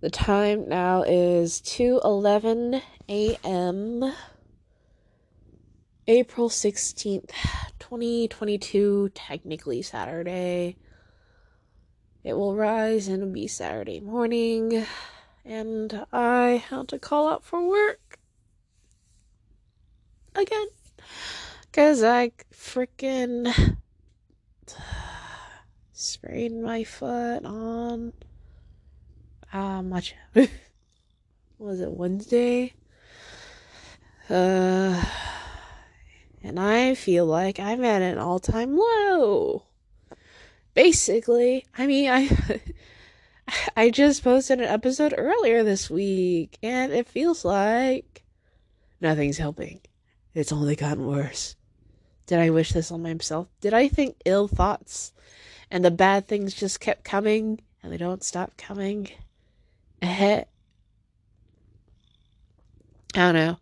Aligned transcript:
The 0.00 0.08
time 0.08 0.66
now 0.66 1.02
is 1.02 1.60
2:11 1.60 2.80
a.m. 3.10 4.14
April 6.06 6.48
16th, 6.48 7.30
2022, 7.78 9.10
technically 9.14 9.82
Saturday. 9.82 10.78
It 12.24 12.32
will 12.32 12.56
rise 12.56 13.08
and 13.08 13.34
be 13.34 13.46
Saturday 13.46 14.00
morning, 14.00 14.86
and 15.44 16.06
I 16.10 16.64
had 16.70 16.88
to 16.88 16.98
call 16.98 17.28
out 17.28 17.44
for 17.44 17.68
work 17.68 18.18
again 20.34 20.68
because 21.66 22.02
I 22.02 22.32
freaking 22.50 23.76
sprained 25.92 26.62
my 26.62 26.84
foot 26.84 27.44
on 27.44 28.14
uh 29.52 29.82
much 29.82 30.14
was 31.58 31.80
it 31.80 31.90
Wednesday? 31.90 32.74
Uh 34.28 35.04
and 36.42 36.58
I 36.58 36.94
feel 36.94 37.26
like 37.26 37.60
I'm 37.60 37.84
at 37.84 38.02
an 38.02 38.18
all-time 38.18 38.76
low. 38.76 39.64
Basically, 40.72 41.66
I 41.76 41.86
mean, 41.86 42.08
I 42.10 42.60
I 43.76 43.90
just 43.90 44.22
posted 44.22 44.60
an 44.60 44.66
episode 44.66 45.14
earlier 45.16 45.62
this 45.62 45.90
week 45.90 46.58
and 46.62 46.92
it 46.92 47.08
feels 47.08 47.44
like 47.44 48.22
nothing's 49.00 49.38
helping. 49.38 49.80
It's 50.34 50.52
only 50.52 50.76
gotten 50.76 51.06
worse. 51.06 51.56
Did 52.26 52.38
I 52.38 52.50
wish 52.50 52.72
this 52.72 52.92
on 52.92 53.02
myself? 53.02 53.48
Did 53.60 53.74
I 53.74 53.88
think 53.88 54.16
ill 54.24 54.46
thoughts 54.46 55.12
and 55.70 55.84
the 55.84 55.90
bad 55.90 56.28
things 56.28 56.54
just 56.54 56.78
kept 56.78 57.02
coming 57.04 57.60
and 57.82 57.92
they 57.92 57.96
don't 57.96 58.22
stop 58.22 58.56
coming? 58.56 59.08
I 60.02 60.44
don't 63.14 63.34
know. 63.34 63.58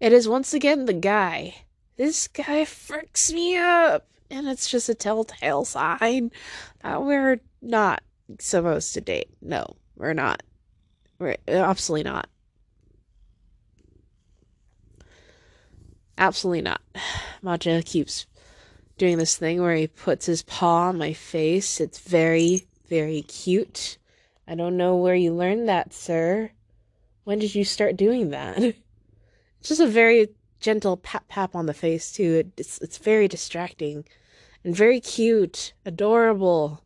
It 0.00 0.12
is 0.12 0.28
once 0.28 0.54
again 0.54 0.86
the 0.86 0.92
guy. 0.92 1.56
This 1.96 2.28
guy 2.28 2.62
fricks 2.62 3.32
me 3.32 3.56
up. 3.56 4.06
And 4.30 4.46
it's 4.46 4.68
just 4.68 4.88
a 4.88 4.94
telltale 4.94 5.64
sign 5.64 6.30
that 6.82 7.02
we're 7.02 7.40
not 7.62 8.02
supposed 8.38 8.92
to 8.94 9.00
date. 9.00 9.30
No, 9.40 9.76
we're 9.96 10.14
not. 10.14 10.42
We're 11.18 11.36
uh, 11.48 11.52
absolutely 11.52 12.10
not. 12.10 12.28
Absolutely 16.18 16.62
not. 16.62 16.82
Maja 17.42 17.82
keeps 17.82 18.26
doing 18.98 19.16
this 19.18 19.36
thing 19.36 19.62
where 19.62 19.76
he 19.76 19.86
puts 19.86 20.26
his 20.26 20.42
paw 20.42 20.88
on 20.88 20.98
my 20.98 21.12
face. 21.12 21.80
It's 21.80 21.98
very, 21.98 22.66
very 22.88 23.22
cute. 23.22 23.96
I 24.50 24.54
don't 24.54 24.78
know 24.78 24.96
where 24.96 25.14
you 25.14 25.34
learned 25.34 25.68
that, 25.68 25.92
sir. 25.92 26.50
When 27.24 27.38
did 27.38 27.54
you 27.54 27.64
start 27.64 27.96
doing 27.96 28.30
that? 28.30 28.74
It's 29.60 29.70
just 29.70 29.80
a 29.80 29.88
very 29.88 30.28
gentle 30.60 30.96
pat 30.96 31.26
pat 31.26 31.50
on 31.52 31.66
the 31.66 31.74
face 31.74 32.12
too. 32.12 32.44
It's 32.56 32.78
it's 32.78 32.98
very 32.98 33.26
distracting 33.26 34.04
and 34.62 34.74
very 34.74 35.00
cute, 35.00 35.72
adorable. 35.84 36.84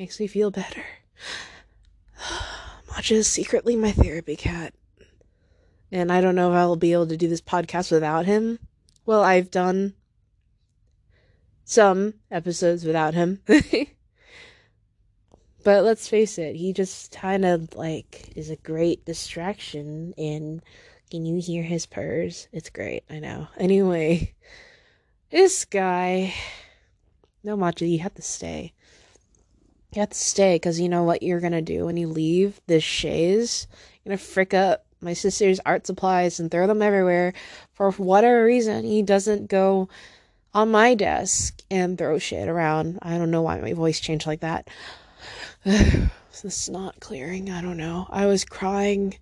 Makes 0.00 0.18
me 0.18 0.26
feel 0.26 0.50
better. 0.50 0.84
Is 3.10 3.28
secretly 3.28 3.76
my 3.76 3.92
therapy 3.92 4.34
cat. 4.34 4.74
And 5.92 6.10
I 6.10 6.20
don't 6.20 6.34
know 6.34 6.50
if 6.50 6.56
I 6.56 6.66
will 6.66 6.74
be 6.76 6.92
able 6.92 7.06
to 7.06 7.16
do 7.16 7.28
this 7.28 7.40
podcast 7.40 7.92
without 7.92 8.26
him. 8.26 8.58
Well, 9.06 9.22
I've 9.22 9.52
done 9.52 9.94
some 11.64 12.14
episodes 12.30 12.84
without 12.84 13.14
him. 13.14 13.40
but 15.68 15.84
let's 15.84 16.08
face 16.08 16.38
it, 16.38 16.56
he 16.56 16.72
just 16.72 17.12
kind 17.12 17.44
of 17.44 17.74
like 17.76 18.32
is 18.34 18.48
a 18.48 18.56
great 18.56 19.04
distraction 19.04 20.14
and 20.16 20.62
can 21.10 21.26
you 21.26 21.42
hear 21.42 21.62
his 21.62 21.84
purrs? 21.84 22.48
It's 22.52 22.70
great, 22.70 23.04
I 23.10 23.18
know. 23.18 23.48
Anyway, 23.58 24.32
this 25.28 25.66
guy 25.66 26.32
no 27.44 27.54
Maja, 27.54 27.84
you 27.84 27.98
have 27.98 28.14
to 28.14 28.22
stay. 28.22 28.72
You 29.92 30.00
have 30.00 30.08
to 30.08 30.16
stay 30.16 30.54
because 30.54 30.80
you 30.80 30.88
know 30.88 31.02
what 31.02 31.22
you're 31.22 31.38
gonna 31.38 31.60
do 31.60 31.84
when 31.84 31.98
you 31.98 32.08
leave 32.08 32.62
this 32.66 32.82
chaise? 32.82 33.66
You're 34.02 34.12
gonna 34.12 34.16
frick 34.16 34.54
up 34.54 34.86
my 35.02 35.12
sister's 35.12 35.60
art 35.66 35.86
supplies 35.86 36.40
and 36.40 36.50
throw 36.50 36.66
them 36.66 36.80
everywhere. 36.80 37.34
For 37.74 37.90
whatever 37.90 38.42
reason, 38.42 38.86
he 38.86 39.02
doesn't 39.02 39.50
go 39.50 39.90
on 40.54 40.70
my 40.70 40.94
desk 40.94 41.60
and 41.70 41.98
throw 41.98 42.18
shit 42.18 42.48
around. 42.48 43.00
I 43.02 43.18
don't 43.18 43.30
know 43.30 43.42
why 43.42 43.60
my 43.60 43.74
voice 43.74 44.00
changed 44.00 44.26
like 44.26 44.40
that. 44.40 44.66
this 45.64 46.44
is 46.44 46.68
not 46.68 47.00
clearing. 47.00 47.50
I 47.50 47.60
don't 47.60 47.76
know. 47.76 48.06
I 48.10 48.26
was 48.26 48.44
crying 48.44 49.18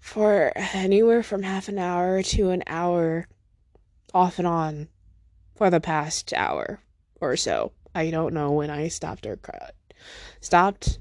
for 0.00 0.52
anywhere 0.56 1.22
from 1.22 1.42
half 1.42 1.68
an 1.68 1.78
hour 1.78 2.22
to 2.22 2.50
an 2.50 2.62
hour 2.66 3.28
off 4.14 4.38
and 4.38 4.48
on 4.48 4.88
for 5.54 5.68
the 5.68 5.80
past 5.80 6.32
hour 6.32 6.80
or 7.20 7.36
so. 7.36 7.72
I 7.94 8.10
don't 8.10 8.32
know 8.32 8.52
when 8.52 8.70
I 8.70 8.88
stopped 8.88 9.26
or 9.26 9.36
cried. 9.36 9.72
Stopped 10.40 10.98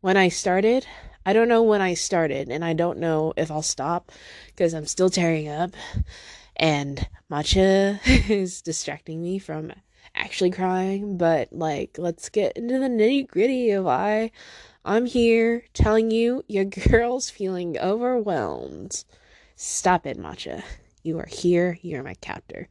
when 0.00 0.16
I 0.16 0.28
started. 0.28 0.86
I 1.24 1.32
don't 1.32 1.48
know 1.48 1.62
when 1.62 1.80
I 1.80 1.94
started, 1.94 2.50
and 2.50 2.64
I 2.64 2.72
don't 2.72 2.98
know 2.98 3.32
if 3.36 3.50
I'll 3.50 3.62
stop 3.62 4.12
because 4.48 4.74
I'm 4.74 4.86
still 4.86 5.10
tearing 5.10 5.48
up. 5.48 5.70
And 6.54 7.08
Maja 7.28 7.98
is 8.04 8.60
distracting 8.62 9.22
me 9.22 9.38
from 9.38 9.72
actually 10.16 10.50
crying. 10.50 11.16
But 11.16 11.52
like, 11.52 11.98
let's 11.98 12.28
get 12.28 12.56
into 12.56 12.78
the 12.78 12.88
nitty 12.88 13.28
gritty 13.28 13.70
of 13.70 13.84
why 13.84 14.30
I'm 14.84 15.06
here 15.06 15.64
telling 15.74 16.10
you 16.10 16.44
your 16.48 16.64
girl's 16.90 17.30
feeling 17.30 17.78
overwhelmed. 17.78 19.04
Stop 19.56 20.06
it, 20.06 20.18
Maja. 20.18 20.62
You 21.02 21.18
are 21.18 21.28
here. 21.30 21.78
You're 21.82 22.02
my 22.02 22.14
captor. 22.14 22.68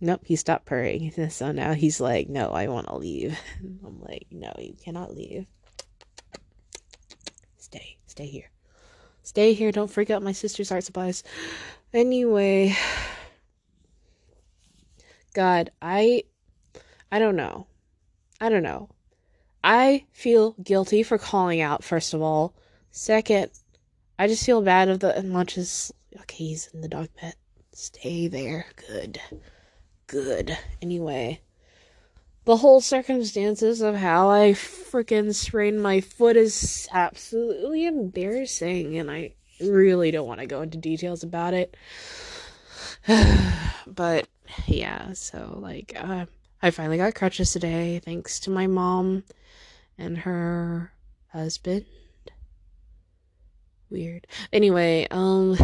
Nope, 0.00 0.22
he 0.24 0.36
stopped 0.36 0.66
purring. 0.66 1.12
So 1.30 1.52
now 1.52 1.74
he's 1.74 2.00
like, 2.00 2.28
no, 2.28 2.50
I 2.50 2.68
want 2.68 2.88
to 2.88 2.96
leave. 2.96 3.38
I'm 3.60 4.00
like, 4.00 4.26
no, 4.30 4.52
you 4.58 4.74
cannot 4.82 5.14
leave. 5.14 5.46
Stay, 7.58 7.98
stay 8.06 8.26
here. 8.26 8.50
Stay 9.22 9.52
here. 9.52 9.70
Don't 9.70 9.90
freak 9.90 10.10
out 10.10 10.22
my 10.22 10.32
sister's 10.32 10.72
art 10.72 10.82
supplies. 10.82 11.22
Anyway, 11.92 12.74
God, 15.34 15.70
I, 15.80 16.24
I 17.12 17.18
don't 17.18 17.36
know. 17.36 17.66
I 18.40 18.48
don't 18.48 18.62
know. 18.62 18.88
I 19.62 20.04
feel 20.12 20.52
guilty 20.62 21.02
for 21.02 21.18
calling 21.18 21.60
out, 21.60 21.84
first 21.84 22.14
of 22.14 22.22
all. 22.22 22.54
Second, 22.90 23.50
I 24.18 24.26
just 24.26 24.44
feel 24.44 24.62
bad 24.62 24.88
of 24.88 25.00
the, 25.00 25.22
much 25.22 25.58
as, 25.58 25.92
okay, 26.20 26.44
he's 26.44 26.68
in 26.68 26.80
the 26.80 26.88
dog 26.88 27.08
pit. 27.16 27.34
Stay 27.72 28.28
there. 28.28 28.66
Good 28.88 29.20
good. 30.10 30.58
Anyway, 30.82 31.40
the 32.44 32.56
whole 32.56 32.80
circumstances 32.80 33.80
of 33.80 33.94
how 33.94 34.28
I 34.28 34.52
freaking 34.52 35.32
sprained 35.32 35.82
my 35.82 36.00
foot 36.00 36.36
is 36.36 36.88
absolutely 36.92 37.86
embarrassing, 37.86 38.98
and 38.98 39.08
I 39.08 39.34
really 39.60 40.10
don't 40.10 40.26
want 40.26 40.40
to 40.40 40.46
go 40.46 40.62
into 40.62 40.78
details 40.78 41.22
about 41.22 41.54
it. 41.54 41.76
but 43.86 44.26
yeah, 44.66 45.12
so 45.12 45.58
like, 45.60 45.92
uh, 45.96 46.26
I 46.62 46.70
finally 46.70 46.98
got 46.98 47.14
crutches 47.14 47.52
today, 47.52 48.00
thanks 48.04 48.38
to 48.40 48.50
my 48.50 48.66
mom 48.66 49.24
and 49.96 50.18
her 50.18 50.92
husband. 51.28 51.86
Weird. 53.88 54.26
Anyway, 54.52 55.06
um 55.10 55.56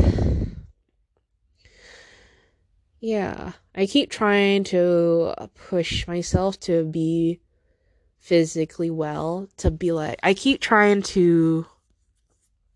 yeah, 3.00 3.52
I 3.74 3.86
keep 3.86 4.10
trying 4.10 4.64
to 4.64 5.34
push 5.54 6.06
myself 6.08 6.58
to 6.60 6.84
be 6.84 7.40
physically 8.18 8.90
well, 8.90 9.48
to 9.58 9.70
be 9.70 9.92
like, 9.92 10.18
I 10.22 10.34
keep 10.34 10.60
trying 10.60 11.02
to 11.02 11.66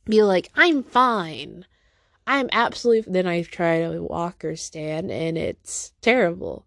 be 0.04 0.22
like, 0.22 0.50
I'm 0.54 0.82
fine. 0.82 1.64
I'm 2.26 2.48
absolutely. 2.52 3.12
Then 3.12 3.26
I 3.26 3.42
try 3.42 3.80
to 3.80 4.02
walk 4.02 4.44
or 4.44 4.54
stand, 4.54 5.10
and 5.10 5.36
it's 5.36 5.92
terrible. 6.00 6.66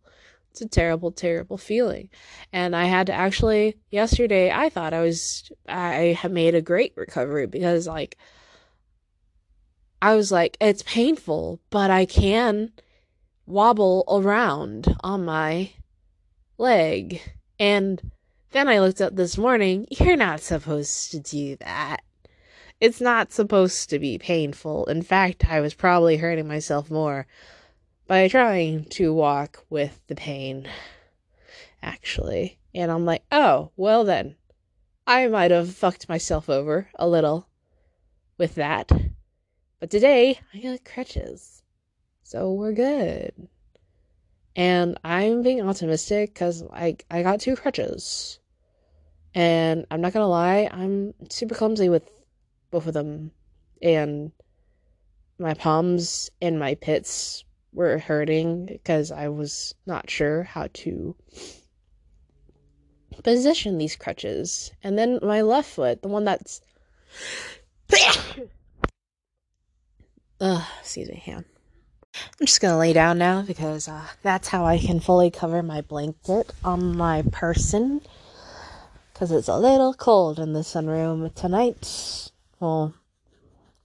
It's 0.53 0.61
a 0.61 0.67
terrible, 0.67 1.11
terrible 1.11 1.57
feeling. 1.57 2.09
And 2.51 2.75
I 2.75 2.85
had 2.85 3.07
to 3.07 3.13
actually, 3.13 3.75
yesterday, 3.89 4.51
I 4.51 4.69
thought 4.69 4.93
I 4.93 5.01
was, 5.01 5.51
I 5.67 6.15
had 6.21 6.31
made 6.31 6.53
a 6.53 6.61
great 6.61 6.93
recovery 6.95 7.47
because, 7.47 7.87
like, 7.87 8.19
I 9.99 10.13
was 10.13 10.31
like, 10.31 10.55
it's 10.61 10.83
painful, 10.83 11.59
but 11.71 11.89
I 11.89 12.05
can 12.05 12.71
wobble 13.47 14.03
around 14.07 14.95
on 15.03 15.25
my 15.25 15.71
leg. 16.59 17.19
And 17.57 18.11
then 18.51 18.67
I 18.67 18.79
looked 18.79 19.01
up 19.01 19.15
this 19.15 19.39
morning, 19.39 19.87
you're 19.89 20.15
not 20.15 20.39
supposed 20.39 21.09
to 21.13 21.19
do 21.19 21.55
that. 21.61 22.03
It's 22.79 23.01
not 23.01 23.33
supposed 23.33 23.89
to 23.89 23.97
be 23.97 24.19
painful. 24.19 24.85
In 24.85 25.01
fact, 25.01 25.49
I 25.49 25.61
was 25.61 25.73
probably 25.73 26.17
hurting 26.17 26.47
myself 26.47 26.91
more 26.91 27.25
by 28.13 28.27
trying 28.27 28.85
to 28.85 29.11
walk 29.11 29.65
with 29.71 29.99
the 30.05 30.13
pain, 30.13 30.69
actually. 31.81 32.59
And 32.75 32.91
I'm 32.91 33.05
like, 33.05 33.23
oh, 33.31 33.71
well 33.75 34.03
then, 34.03 34.35
I 35.07 35.25
might 35.29 35.49
have 35.49 35.73
fucked 35.73 36.07
myself 36.07 36.47
over 36.47 36.87
a 36.93 37.07
little. 37.07 37.47
with 38.37 38.53
that. 38.53 38.91
But 39.79 39.89
today, 39.89 40.39
I 40.53 40.59
got 40.59 40.85
crutches. 40.85 41.63
So 42.21 42.53
we're 42.53 42.73
good. 42.73 43.33
And 44.55 44.99
I'm 45.03 45.41
being 45.41 45.67
optimistic 45.67 46.35
because 46.35 46.61
I, 46.71 46.97
I 47.09 47.23
got 47.23 47.39
two 47.39 47.55
crutches. 47.55 48.39
And 49.33 49.87
I'm 49.89 50.01
not 50.01 50.13
gonna 50.13 50.27
lie, 50.27 50.69
I'm 50.71 51.15
super 51.31 51.55
clumsy 51.55 51.89
with 51.89 52.07
both 52.69 52.85
of 52.85 52.93
them. 52.93 53.31
And 53.81 54.31
my 55.39 55.55
palms 55.55 56.29
and 56.43 56.59
my 56.59 56.75
pits 56.75 57.43
were 57.73 57.97
hurting 57.97 58.65
because 58.65 59.11
I 59.11 59.29
was 59.29 59.75
not 59.85 60.09
sure 60.09 60.43
how 60.43 60.67
to 60.73 61.15
position 63.23 63.77
these 63.77 63.95
crutches. 63.95 64.71
And 64.83 64.97
then 64.97 65.19
my 65.21 65.41
left 65.41 65.69
foot, 65.69 66.01
the 66.01 66.07
one 66.07 66.25
that's. 66.25 66.61
Ugh, 70.41 70.63
excuse 70.81 71.09
me, 71.09 71.21
hand. 71.23 71.45
I'm 72.39 72.45
just 72.45 72.61
gonna 72.61 72.77
lay 72.77 72.93
down 72.93 73.17
now 73.17 73.41
because 73.41 73.87
uh, 73.87 74.05
that's 74.21 74.47
how 74.47 74.65
I 74.65 74.77
can 74.77 74.99
fully 74.99 75.31
cover 75.31 75.63
my 75.63 75.81
blanket 75.81 76.51
on 76.63 76.95
my 76.95 77.23
person. 77.31 78.01
Because 79.13 79.31
it's 79.31 79.47
a 79.47 79.57
little 79.57 79.93
cold 79.93 80.39
in 80.39 80.53
the 80.53 80.61
sunroom 80.61 81.33
tonight. 81.33 82.31
Well, 82.59 82.93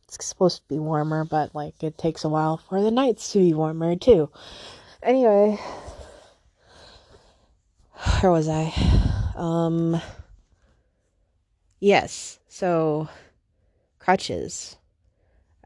it's 0.08 0.25
supposed 0.25 0.62
to 0.62 0.69
be 0.69 0.78
warmer, 0.78 1.25
but 1.25 1.55
like 1.55 1.82
it 1.82 1.99
takes 1.99 2.25
a 2.25 2.28
while 2.28 2.56
for 2.56 2.81
the 2.82 2.90
nights 2.90 3.32
to 3.32 3.38
be 3.38 3.52
warmer 3.52 3.94
too. 3.94 4.31
Anyway, 5.02 5.58
where 8.20 8.32
was 8.32 8.49
I? 8.49 8.72
Um, 9.37 10.00
yes, 11.78 12.40
so 12.49 13.08
crutches. 13.99 14.76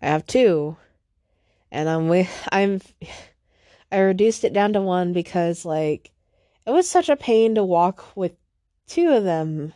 I 0.01 0.07
have 0.07 0.27
two, 0.27 0.77
and 1.71 1.89
I'm 1.89 2.09
with 2.09 2.49
I'm. 2.51 2.81
I 3.93 3.99
reduced 3.99 4.43
it 4.45 4.55
down 4.55 4.73
to 4.73 4.81
one 4.81 5.13
because 5.13 5.65
like 5.65 6.11
it 6.67 6.71
was 6.71 6.89
such 6.89 7.09
a 7.09 7.17
pain 7.17 7.55
to 7.55 7.65
walk 7.65 8.17
with 8.17 8.33
two 8.89 9.13
of 9.13 9.23
them, 9.23 9.73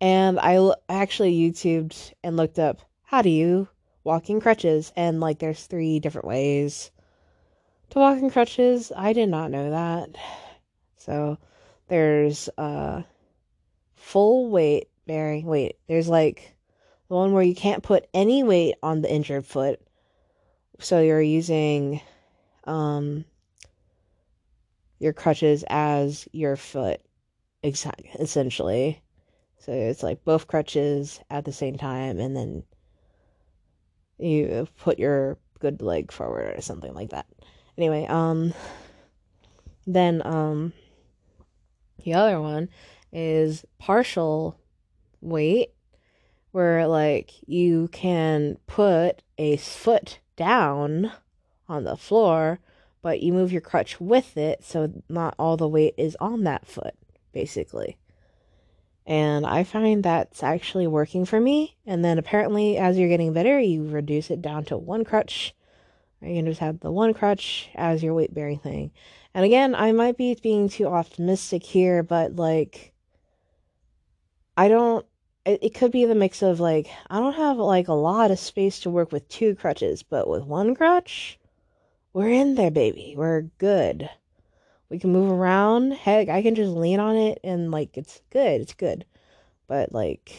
and 0.00 0.38
I 0.38 0.72
actually 0.90 1.34
YouTubed 1.34 2.12
and 2.22 2.36
looked 2.36 2.58
up 2.58 2.80
how 3.06 3.22
do 3.22 3.30
you 3.30 3.68
walk 4.02 4.28
in 4.28 4.40
crutches? 4.40 4.92
And 4.96 5.20
like 5.20 5.38
there's 5.38 5.64
three 5.64 6.00
different 6.00 6.26
ways 6.26 6.90
to 7.90 8.00
walk 8.00 8.18
in 8.18 8.30
crutches. 8.30 8.90
I 8.94 9.12
did 9.12 9.28
not 9.28 9.52
know 9.52 9.70
that. 9.70 10.10
So 10.96 11.38
there's 11.86 12.48
uh 12.58 13.02
full 13.94 14.50
weight 14.50 14.88
bearing. 15.06 15.46
Wait, 15.46 15.76
there's 15.86 16.08
like 16.08 16.56
the 17.08 17.14
one 17.14 17.32
where 17.32 17.44
you 17.44 17.54
can't 17.54 17.84
put 17.84 18.08
any 18.12 18.42
weight 18.42 18.74
on 18.82 19.02
the 19.02 19.12
injured 19.12 19.46
foot. 19.46 19.80
So 20.80 21.00
you're 21.00 21.22
using 21.22 22.00
um 22.64 23.24
your 24.98 25.12
crutches 25.12 25.64
as 25.68 26.26
your 26.32 26.56
foot 26.56 27.00
exactly 27.62 28.10
essentially. 28.18 29.00
So 29.58 29.70
it's 29.70 30.02
like 30.02 30.24
both 30.24 30.48
crutches 30.48 31.20
at 31.30 31.44
the 31.44 31.52
same 31.52 31.78
time 31.78 32.18
and 32.18 32.36
then 32.36 32.64
you 34.18 34.68
put 34.78 34.98
your 34.98 35.38
good 35.58 35.82
leg 35.82 36.12
forward 36.12 36.56
or 36.56 36.60
something 36.60 36.94
like 36.94 37.10
that. 37.10 37.26
Anyway, 37.76 38.06
um 38.06 38.54
then 39.86 40.22
um 40.24 40.72
the 42.04 42.14
other 42.14 42.40
one 42.40 42.68
is 43.12 43.64
partial 43.78 44.58
weight 45.20 45.72
where 46.52 46.86
like 46.86 47.32
you 47.46 47.88
can 47.88 48.56
put 48.66 49.22
a 49.38 49.56
foot 49.56 50.20
down 50.36 51.10
on 51.68 51.84
the 51.84 51.96
floor 51.96 52.60
but 53.02 53.20
you 53.20 53.32
move 53.32 53.52
your 53.52 53.60
crutch 53.60 54.00
with 54.00 54.36
it 54.36 54.64
so 54.64 54.92
not 55.08 55.34
all 55.38 55.56
the 55.56 55.68
weight 55.68 55.94
is 55.96 56.16
on 56.20 56.44
that 56.44 56.66
foot 56.66 56.94
basically 57.32 57.96
and 59.06 59.46
I 59.46 59.62
find 59.62 60.02
that's 60.02 60.42
actually 60.42 60.88
working 60.88 61.24
for 61.24 61.40
me. 61.40 61.76
And 61.86 62.04
then 62.04 62.18
apparently, 62.18 62.76
as 62.76 62.98
you're 62.98 63.08
getting 63.08 63.32
better, 63.32 63.60
you 63.60 63.88
reduce 63.88 64.30
it 64.30 64.42
down 64.42 64.64
to 64.66 64.76
one 64.76 65.04
crutch. 65.04 65.54
You 66.20 66.34
can 66.34 66.46
just 66.46 66.60
have 66.60 66.80
the 66.80 66.90
one 66.90 67.14
crutch 67.14 67.68
as 67.76 68.02
your 68.02 68.14
weight 68.14 68.34
bearing 68.34 68.58
thing. 68.58 68.90
And 69.32 69.44
again, 69.44 69.74
I 69.74 69.92
might 69.92 70.16
be 70.16 70.36
being 70.42 70.68
too 70.68 70.86
optimistic 70.86 71.62
here, 71.62 72.02
but 72.02 72.34
like, 72.34 72.92
I 74.56 74.68
don't. 74.68 75.06
It, 75.44 75.62
it 75.62 75.74
could 75.74 75.92
be 75.92 76.06
the 76.06 76.16
mix 76.16 76.42
of 76.42 76.58
like, 76.58 76.88
I 77.08 77.20
don't 77.20 77.34
have 77.34 77.58
like 77.58 77.86
a 77.86 77.92
lot 77.92 78.32
of 78.32 78.40
space 78.40 78.80
to 78.80 78.90
work 78.90 79.12
with 79.12 79.28
two 79.28 79.54
crutches, 79.54 80.02
but 80.02 80.26
with 80.26 80.42
one 80.42 80.74
crutch, 80.74 81.38
we're 82.12 82.30
in 82.30 82.56
there, 82.56 82.72
baby. 82.72 83.14
We're 83.16 83.42
good. 83.58 84.10
We 84.88 84.98
can 84.98 85.12
move 85.12 85.30
around. 85.30 85.92
Heck, 85.92 86.28
I 86.28 86.42
can 86.42 86.54
just 86.54 86.72
lean 86.72 87.00
on 87.00 87.16
it 87.16 87.40
and 87.42 87.70
like 87.70 87.96
it's 87.96 88.20
good. 88.30 88.60
It's 88.60 88.74
good. 88.74 89.04
But 89.66 89.92
like 89.92 90.32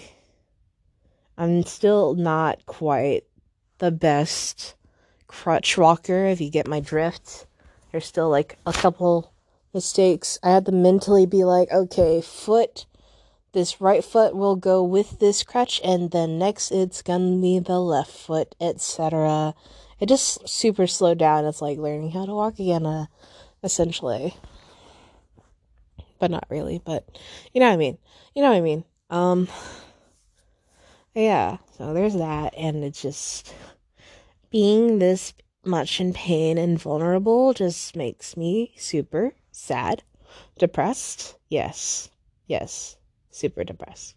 I'm 1.38 1.64
still 1.64 2.16
not 2.16 2.66
quite 2.66 3.26
the 3.80 3.92
best 3.92 4.76
crutch 5.28 5.78
walker 5.78 6.26
if 6.26 6.40
you 6.40 6.50
get 6.50 6.68
my 6.68 6.80
drift. 6.80 7.46
There's 7.92 8.06
still 8.06 8.30
like 8.30 8.58
a 8.66 8.74
couple 8.74 9.34
mistakes. 9.74 10.40
I 10.42 10.52
had 10.52 10.66
to 10.66 10.72
mentally 10.72 11.26
be 11.26 11.44
like, 11.44 11.72
okay, 11.72 12.22
foot 12.22 12.86
this 13.54 13.82
right 13.82 14.04
foot 14.04 14.36
will 14.36 14.56
go 14.56 14.84
with 14.84 15.20
this 15.20 15.42
crutch 15.42 15.82
and 15.84 16.12
then 16.12 16.38
next 16.38 16.70
it's 16.70 17.02
gonna 17.02 17.38
be 17.38 17.58
the 17.58 17.80
left 17.80 18.12
foot, 18.12 18.54
etc. 18.62 19.56
It 20.00 20.10
just 20.10 20.48
super 20.48 20.86
slowed 20.86 21.18
down. 21.18 21.46
It's 21.46 21.62
like 21.62 21.80
learning 21.80 22.12
how 22.12 22.26
to 22.26 22.36
walk 22.36 22.60
again. 22.60 22.86
Uh, 22.86 23.06
essentially. 23.64 24.36
But 26.20 26.32
not 26.32 26.46
really, 26.50 26.82
but 26.84 27.06
you 27.54 27.60
know 27.60 27.68
what 27.68 27.74
I 27.74 27.78
mean. 27.78 27.98
You 28.36 28.42
know 28.42 28.50
what 28.50 28.58
I 28.58 28.62
mean. 28.62 28.84
Um 29.10 29.48
yeah, 31.16 31.58
so 31.78 31.94
there's 31.94 32.16
that 32.16 32.54
and 32.58 32.84
it's 32.84 33.02
just 33.02 33.54
being 34.50 35.00
this 35.00 35.34
much 35.66 36.00
in 36.00 36.14
pain 36.14 36.58
and 36.58 36.80
vulnerable 36.80 37.54
just 37.54 37.96
makes 37.96 38.38
me 38.38 38.74
super 38.78 39.34
sad, 39.52 40.04
depressed. 40.58 41.36
Yes. 41.50 42.10
Yes. 42.48 42.98
Super 43.30 43.64
depressed. 43.64 44.16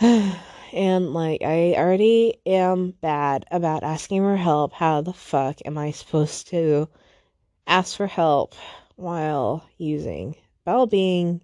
and 0.00 1.12
like 1.12 1.42
I 1.42 1.74
already 1.76 2.40
am 2.46 2.92
bad 3.00 3.44
about 3.50 3.82
asking 3.82 4.22
for 4.22 4.36
help. 4.36 4.72
How 4.72 5.00
the 5.00 5.12
fuck 5.12 5.58
am 5.64 5.76
I 5.76 5.90
supposed 5.90 6.48
to 6.48 6.88
ask 7.66 7.96
for 7.96 8.06
help 8.06 8.54
while 8.96 9.68
using 9.78 10.36
well 10.66 10.86
being 10.86 11.40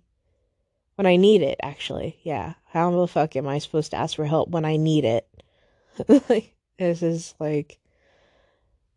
when 0.99 1.07
I 1.07 1.17
need 1.17 1.43
it, 1.43 1.59
actually. 1.63 2.19
Yeah. 2.23 2.55
How 2.67 2.91
the 2.91 3.07
fuck 3.07 3.37
am 3.37 3.47
I 3.47 3.59
supposed 3.59 3.93
to 3.93 3.97
ask 3.97 4.17
for 4.17 4.25
help 4.25 4.51
when 4.51 4.65
I 4.65 4.77
need 4.77 5.05
it? 5.05 5.29
like, 6.29 6.55
this 6.77 7.03
is 7.03 7.35
like, 7.39 7.79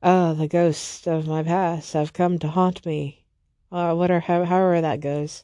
oh, 0.01 0.33
the 0.33 0.47
ghosts 0.47 1.05
of 1.05 1.27
my 1.27 1.43
past 1.43 1.93
have 1.93 2.11
come 2.11 2.39
to 2.39 2.47
haunt 2.47 2.85
me. 2.85 3.23
Uh, 3.71 3.93
whatever, 3.93 4.19
however 4.19 4.81
that 4.81 4.99
goes. 4.99 5.43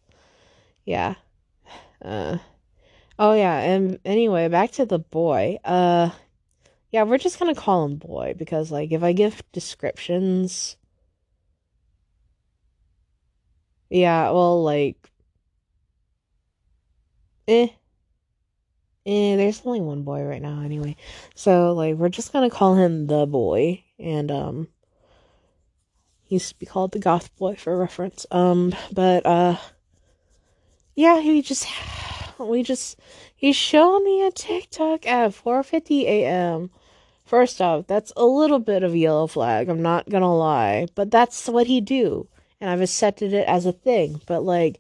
Yeah. 0.84 1.16
Uh, 2.02 2.38
oh 3.20 3.34
yeah, 3.34 3.60
and 3.60 4.00
anyway, 4.04 4.48
back 4.48 4.72
to 4.72 4.86
the 4.86 5.00
boy. 5.00 5.58
Uh, 5.64 6.10
yeah, 6.92 7.04
we're 7.04 7.18
just 7.18 7.40
gonna 7.40 7.56
call 7.56 7.86
him 7.86 7.98
boy 7.98 8.34
because, 8.38 8.72
like, 8.72 8.92
if 8.92 9.04
I 9.04 9.14
give 9.14 9.44
descriptions, 9.52 10.76
yeah, 13.90 14.32
well, 14.32 14.64
like, 14.64 14.98
eh, 17.48 17.68
eh, 19.06 19.36
there's 19.36 19.62
only 19.66 19.82
one 19.82 20.04
boy 20.04 20.24
right 20.24 20.42
now 20.42 20.62
anyway. 20.62 20.96
So, 21.36 21.74
like, 21.74 21.96
we're 21.96 22.10
just 22.10 22.34
gonna 22.34 22.50
call 22.50 22.76
him 22.76 23.08
the 23.08 23.26
boy, 23.26 23.84
and, 24.00 24.32
um, 24.32 24.68
he 26.24 26.36
used 26.36 26.50
to 26.50 26.60
be 26.60 26.66
called 26.66 26.92
the 26.92 27.00
goth 27.00 27.36
boy 27.38 27.56
for 27.56 27.78
reference. 27.78 28.26
Um, 28.32 28.74
but, 28.92 29.26
uh, 29.26 29.58
yeah, 30.96 31.22
he 31.22 31.42
just, 31.42 31.68
we 32.40 32.64
just, 32.64 33.00
he 33.36 33.54
showed 33.54 34.02
me 34.04 34.26
a 34.28 34.32
TikTok 34.32 35.06
at 35.08 35.32
4.50 35.32 36.04
a.m., 36.04 36.72
First 37.28 37.62
off, 37.62 37.88
that's 37.88 38.14
a 38.16 38.24
little 38.26 38.58
bit 38.60 38.84
of 38.84 38.96
yellow 38.96 39.28
flag, 39.28 39.68
I'm 39.68 39.82
not 39.82 40.08
gonna 40.08 40.34
lie, 40.34 40.88
but 40.96 41.12
that's 41.12 41.50
what 41.50 41.68
he 41.68 41.82
do 41.82 42.30
and 42.60 42.70
I've 42.70 42.82
accepted 42.82 43.34
it 43.34 43.48
as 43.48 43.66
a 43.66 43.72
thing. 43.72 44.22
But 44.26 44.44
like 44.44 44.80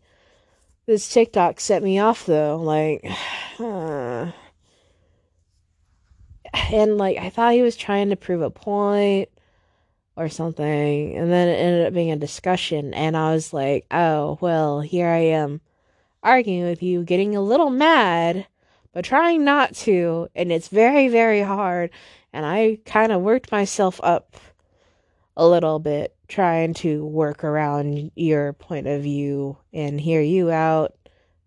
this 0.86 1.10
TikTok 1.10 1.60
set 1.60 1.84
me 1.84 2.00
off 2.00 2.26
though, 2.26 2.58
like 2.58 3.06
uh, 3.60 4.32
and 6.72 6.98
like 6.98 7.18
I 7.18 7.30
thought 7.30 7.54
he 7.54 7.62
was 7.62 7.76
trying 7.78 8.10
to 8.10 8.16
prove 8.16 8.42
a 8.42 8.50
point 8.50 9.30
or 10.16 10.30
something, 10.30 11.16
and 11.16 11.32
then 11.32 11.48
it 11.48 11.58
ended 11.60 11.88
up 11.88 11.94
being 11.94 12.12
a 12.12 12.16
discussion, 12.18 12.94
and 12.94 13.16
I 13.16 13.34
was 13.34 13.54
like, 13.54 13.86
oh 13.92 14.38
well, 14.42 14.82
here 14.82 15.08
I 15.10 15.18
am 15.18 15.62
arguing 16.24 16.64
with 16.66 16.84
you, 16.84 17.04
getting 17.04 17.36
a 17.36 17.42
little 17.42 17.70
mad. 17.70 18.48
but 18.92 19.06
trying 19.06 19.44
not 19.44 19.76
to. 19.76 20.28
And 20.36 20.52
it's 20.52 20.70
very, 20.70 21.08
very 21.08 21.42
hard. 21.42 21.92
And 22.34 22.46
I 22.46 22.80
kind 22.86 23.12
of 23.12 23.22
worked 23.22 23.52
myself 23.52 24.00
up 24.04 24.36
a 25.36 25.48
little 25.48 25.78
bit 25.80 26.17
trying 26.28 26.74
to 26.74 27.06
work 27.06 27.44
around 27.44 28.12
your 28.16 28.54
point 28.54 28.88
of 28.88 29.02
view 29.02 29.58
and 29.74 30.00
hear 30.00 30.22
you 30.22 30.52
out 30.52 30.94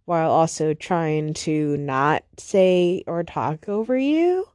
while 0.05 0.31
also 0.31 0.75
trying 0.75 1.35
to 1.35 1.77
not 1.77 2.25
say 2.39 3.05
or 3.07 3.23
talk 3.23 3.69
over 3.69 3.97
you. 3.97 4.49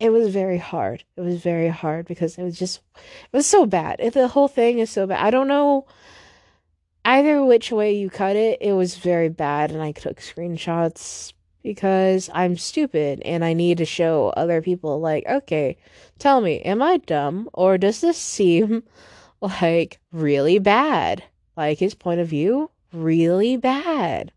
It 0.00 0.10
was 0.10 0.28
very 0.28 0.58
hard. 0.58 1.04
It 1.16 1.20
was 1.20 1.40
very 1.40 1.68
hard 1.68 2.06
because 2.06 2.36
it 2.36 2.42
was 2.42 2.58
just, 2.58 2.80
it 2.96 3.36
was 3.36 3.46
so 3.46 3.64
bad. 3.64 4.00
The 4.12 4.28
whole 4.28 4.48
thing 4.48 4.78
is 4.78 4.90
so 4.90 5.06
bad. 5.06 5.24
I 5.24 5.30
don't 5.30 5.48
know 5.48 5.86
either 7.04 7.44
which 7.44 7.70
way 7.70 7.94
you 7.94 8.10
cut 8.10 8.36
it. 8.36 8.58
It 8.60 8.72
was 8.72 8.96
very 8.96 9.28
bad, 9.28 9.70
and 9.70 9.80
I 9.80 9.92
took 9.92 10.18
screenshots 10.18 11.32
because 11.62 12.28
I'm 12.34 12.56
stupid 12.56 13.22
and 13.24 13.44
I 13.44 13.52
need 13.52 13.78
to 13.78 13.84
show 13.84 14.32
other 14.36 14.60
people, 14.60 15.00
like, 15.00 15.24
okay, 15.26 15.78
tell 16.18 16.40
me, 16.40 16.60
am 16.60 16.82
I 16.82 16.98
dumb 16.98 17.48
or 17.52 17.78
does 17.78 18.00
this 18.00 18.18
seem 18.18 18.82
like 19.40 19.98
really 20.12 20.58
bad? 20.58 21.24
Like 21.56 21.78
his 21.78 21.94
point 21.94 22.20
of 22.20 22.28
view, 22.28 22.70
really 22.92 23.56
bad. 23.56 24.32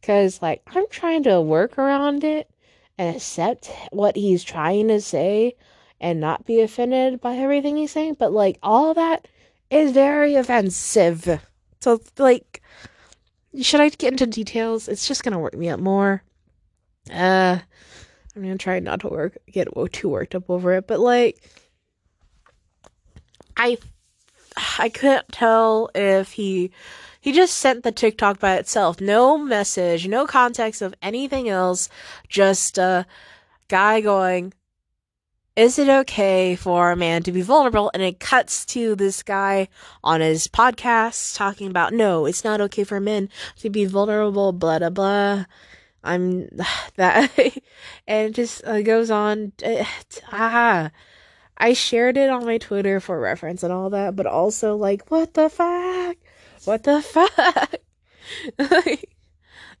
Because, 0.00 0.42
like, 0.42 0.60
I'm 0.66 0.84
trying 0.90 1.22
to 1.22 1.40
work 1.40 1.78
around 1.78 2.24
it 2.24 2.50
and 2.98 3.16
accept 3.16 3.70
what 3.90 4.16
he's 4.16 4.44
trying 4.44 4.88
to 4.88 5.00
say 5.00 5.54
and 5.98 6.20
not 6.20 6.44
be 6.44 6.60
offended 6.60 7.22
by 7.22 7.36
everything 7.36 7.78
he's 7.78 7.92
saying, 7.92 8.16
but, 8.18 8.30
like, 8.30 8.58
all 8.62 8.92
that 8.92 9.26
is 9.70 9.92
very 9.92 10.34
offensive. 10.34 11.40
So, 11.80 12.00
like, 12.18 12.62
should 13.62 13.80
I 13.80 13.88
get 13.88 14.12
into 14.12 14.26
details? 14.26 14.88
It's 14.88 15.08
just 15.08 15.24
gonna 15.24 15.38
work 15.38 15.56
me 15.56 15.70
up 15.70 15.80
more. 15.80 16.22
Uh, 17.10 17.58
I'm 18.36 18.42
gonna 18.42 18.58
try 18.58 18.80
not 18.80 19.00
to 19.00 19.08
work 19.08 19.38
get 19.50 19.68
too 19.92 20.08
worked 20.08 20.34
up 20.34 20.50
over 20.50 20.74
it, 20.74 20.86
but 20.86 21.00
like, 21.00 21.42
I 23.56 23.78
I 24.78 24.88
couldn't 24.88 25.32
tell 25.32 25.90
if 25.94 26.32
he 26.32 26.70
he 27.20 27.32
just 27.32 27.56
sent 27.56 27.84
the 27.84 27.92
TikTok 27.92 28.38
by 28.38 28.56
itself, 28.56 29.00
no 29.00 29.38
message, 29.38 30.06
no 30.06 30.26
context 30.26 30.82
of 30.82 30.94
anything 31.00 31.48
else, 31.48 31.88
just 32.28 32.76
a 32.76 33.06
guy 33.68 34.00
going, 34.00 34.52
"Is 35.56 35.78
it 35.78 35.88
okay 35.88 36.54
for 36.54 36.90
a 36.90 36.96
man 36.96 37.22
to 37.24 37.32
be 37.32 37.42
vulnerable?" 37.42 37.90
And 37.94 38.02
it 38.02 38.20
cuts 38.20 38.64
to 38.66 38.94
this 38.94 39.22
guy 39.22 39.68
on 40.02 40.20
his 40.20 40.48
podcast 40.48 41.36
talking 41.36 41.68
about, 41.68 41.92
"No, 41.92 42.26
it's 42.26 42.44
not 42.44 42.60
okay 42.60 42.84
for 42.84 43.00
men 43.00 43.30
to 43.60 43.70
be 43.70 43.84
vulnerable." 43.86 44.52
Blah 44.52 44.78
blah 44.78 44.90
blah 44.90 45.44
I'm 46.04 46.48
that, 46.96 47.30
and 48.06 48.30
it 48.30 48.34
just 48.34 48.64
uh, 48.64 48.82
goes 48.82 49.10
on. 49.10 49.52
Ah, 50.32 50.90
I 51.64 51.72
shared 51.72 52.18
it 52.18 52.28
on 52.28 52.44
my 52.44 52.58
Twitter 52.58 53.00
for 53.00 53.18
reference 53.18 53.62
and 53.62 53.72
all 53.72 53.88
that, 53.88 54.14
but 54.14 54.26
also 54.26 54.76
like, 54.76 55.10
what 55.10 55.32
the 55.32 55.48
fuck? 55.48 56.18
What 56.66 56.82
the 56.82 57.00
fuck? 57.00 57.76
like, 58.58 59.16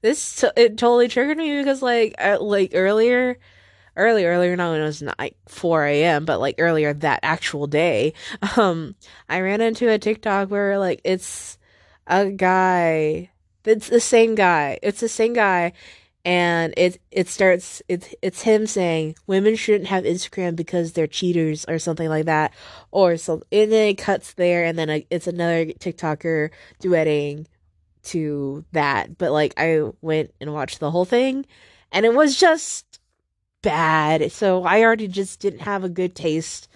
this 0.00 0.40
t- 0.40 0.48
it 0.56 0.78
totally 0.78 1.08
triggered 1.08 1.36
me 1.36 1.58
because 1.58 1.82
like 1.82 2.14
uh, 2.18 2.38
like 2.40 2.70
earlier, 2.72 3.38
early 3.96 4.24
earlier, 4.24 4.56
not 4.56 4.70
when 4.70 4.80
it 4.80 4.84
was 4.84 5.02
like 5.18 5.36
four 5.46 5.84
a.m., 5.84 6.24
but 6.24 6.40
like 6.40 6.54
earlier 6.56 6.94
that 6.94 7.20
actual 7.22 7.66
day, 7.66 8.14
um, 8.56 8.94
I 9.28 9.42
ran 9.42 9.60
into 9.60 9.90
a 9.90 9.98
TikTok 9.98 10.50
where 10.50 10.78
like 10.78 11.02
it's 11.04 11.58
a 12.06 12.30
guy. 12.30 13.28
It's 13.66 13.90
the 13.90 14.00
same 14.00 14.34
guy. 14.36 14.78
It's 14.82 15.00
the 15.00 15.08
same 15.10 15.34
guy 15.34 15.74
and 16.24 16.72
it 16.76 17.00
it 17.10 17.28
starts 17.28 17.82
it's 17.88 18.14
it's 18.22 18.42
him 18.42 18.66
saying 18.66 19.14
women 19.26 19.56
shouldn't 19.56 19.88
have 19.88 20.04
Instagram 20.04 20.56
because 20.56 20.92
they're 20.92 21.06
cheaters 21.06 21.64
or 21.66 21.78
something 21.78 22.08
like 22.08 22.24
that. 22.24 22.52
Or 22.90 23.16
so 23.16 23.42
and 23.52 23.70
then 23.70 23.88
it 23.88 23.98
cuts 23.98 24.32
there 24.34 24.64
and 24.64 24.78
then 24.78 24.90
uh, 24.90 25.00
it's 25.10 25.26
another 25.26 25.66
TikToker 25.66 26.50
duetting 26.82 27.46
to 28.04 28.64
that. 28.72 29.18
But 29.18 29.32
like 29.32 29.54
I 29.58 29.90
went 30.00 30.34
and 30.40 30.52
watched 30.52 30.80
the 30.80 30.90
whole 30.90 31.04
thing 31.04 31.44
and 31.92 32.06
it 32.06 32.14
was 32.14 32.38
just 32.38 33.00
bad. 33.62 34.32
So 34.32 34.64
I 34.64 34.82
already 34.82 35.08
just 35.08 35.40
didn't 35.40 35.60
have 35.60 35.84
a 35.84 35.88
good 35.88 36.14
taste. 36.14 36.68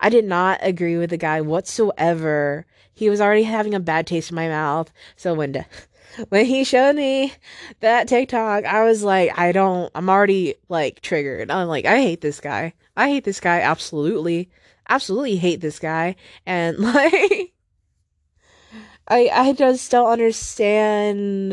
I 0.00 0.08
did 0.08 0.24
not 0.24 0.60
agree 0.62 0.96
with 0.96 1.10
the 1.10 1.16
guy 1.16 1.40
whatsoever. 1.40 2.66
He 2.92 3.10
was 3.10 3.20
already 3.20 3.42
having 3.42 3.74
a 3.74 3.80
bad 3.80 4.06
taste 4.06 4.30
in 4.30 4.36
my 4.36 4.48
mouth. 4.48 4.90
So 5.16 5.34
when 5.34 5.64
when 6.28 6.46
he 6.46 6.64
showed 6.64 6.96
me 6.96 7.32
that 7.80 8.08
TikTok, 8.08 8.64
I 8.64 8.84
was 8.84 9.02
like, 9.02 9.38
I 9.38 9.52
don't, 9.52 9.90
I'm 9.94 10.08
already 10.08 10.54
like 10.68 11.00
triggered. 11.00 11.50
I'm 11.50 11.68
like, 11.68 11.84
I 11.84 12.00
hate 12.00 12.20
this 12.20 12.40
guy. 12.40 12.74
I 12.96 13.08
hate 13.08 13.24
this 13.24 13.40
guy. 13.40 13.60
Absolutely. 13.60 14.50
Absolutely 14.88 15.36
hate 15.36 15.60
this 15.60 15.78
guy. 15.78 16.16
And 16.46 16.78
like, 16.80 17.52
I, 19.08 19.30
I 19.32 19.52
just 19.52 19.90
don't 19.90 20.10
understand. 20.10 21.52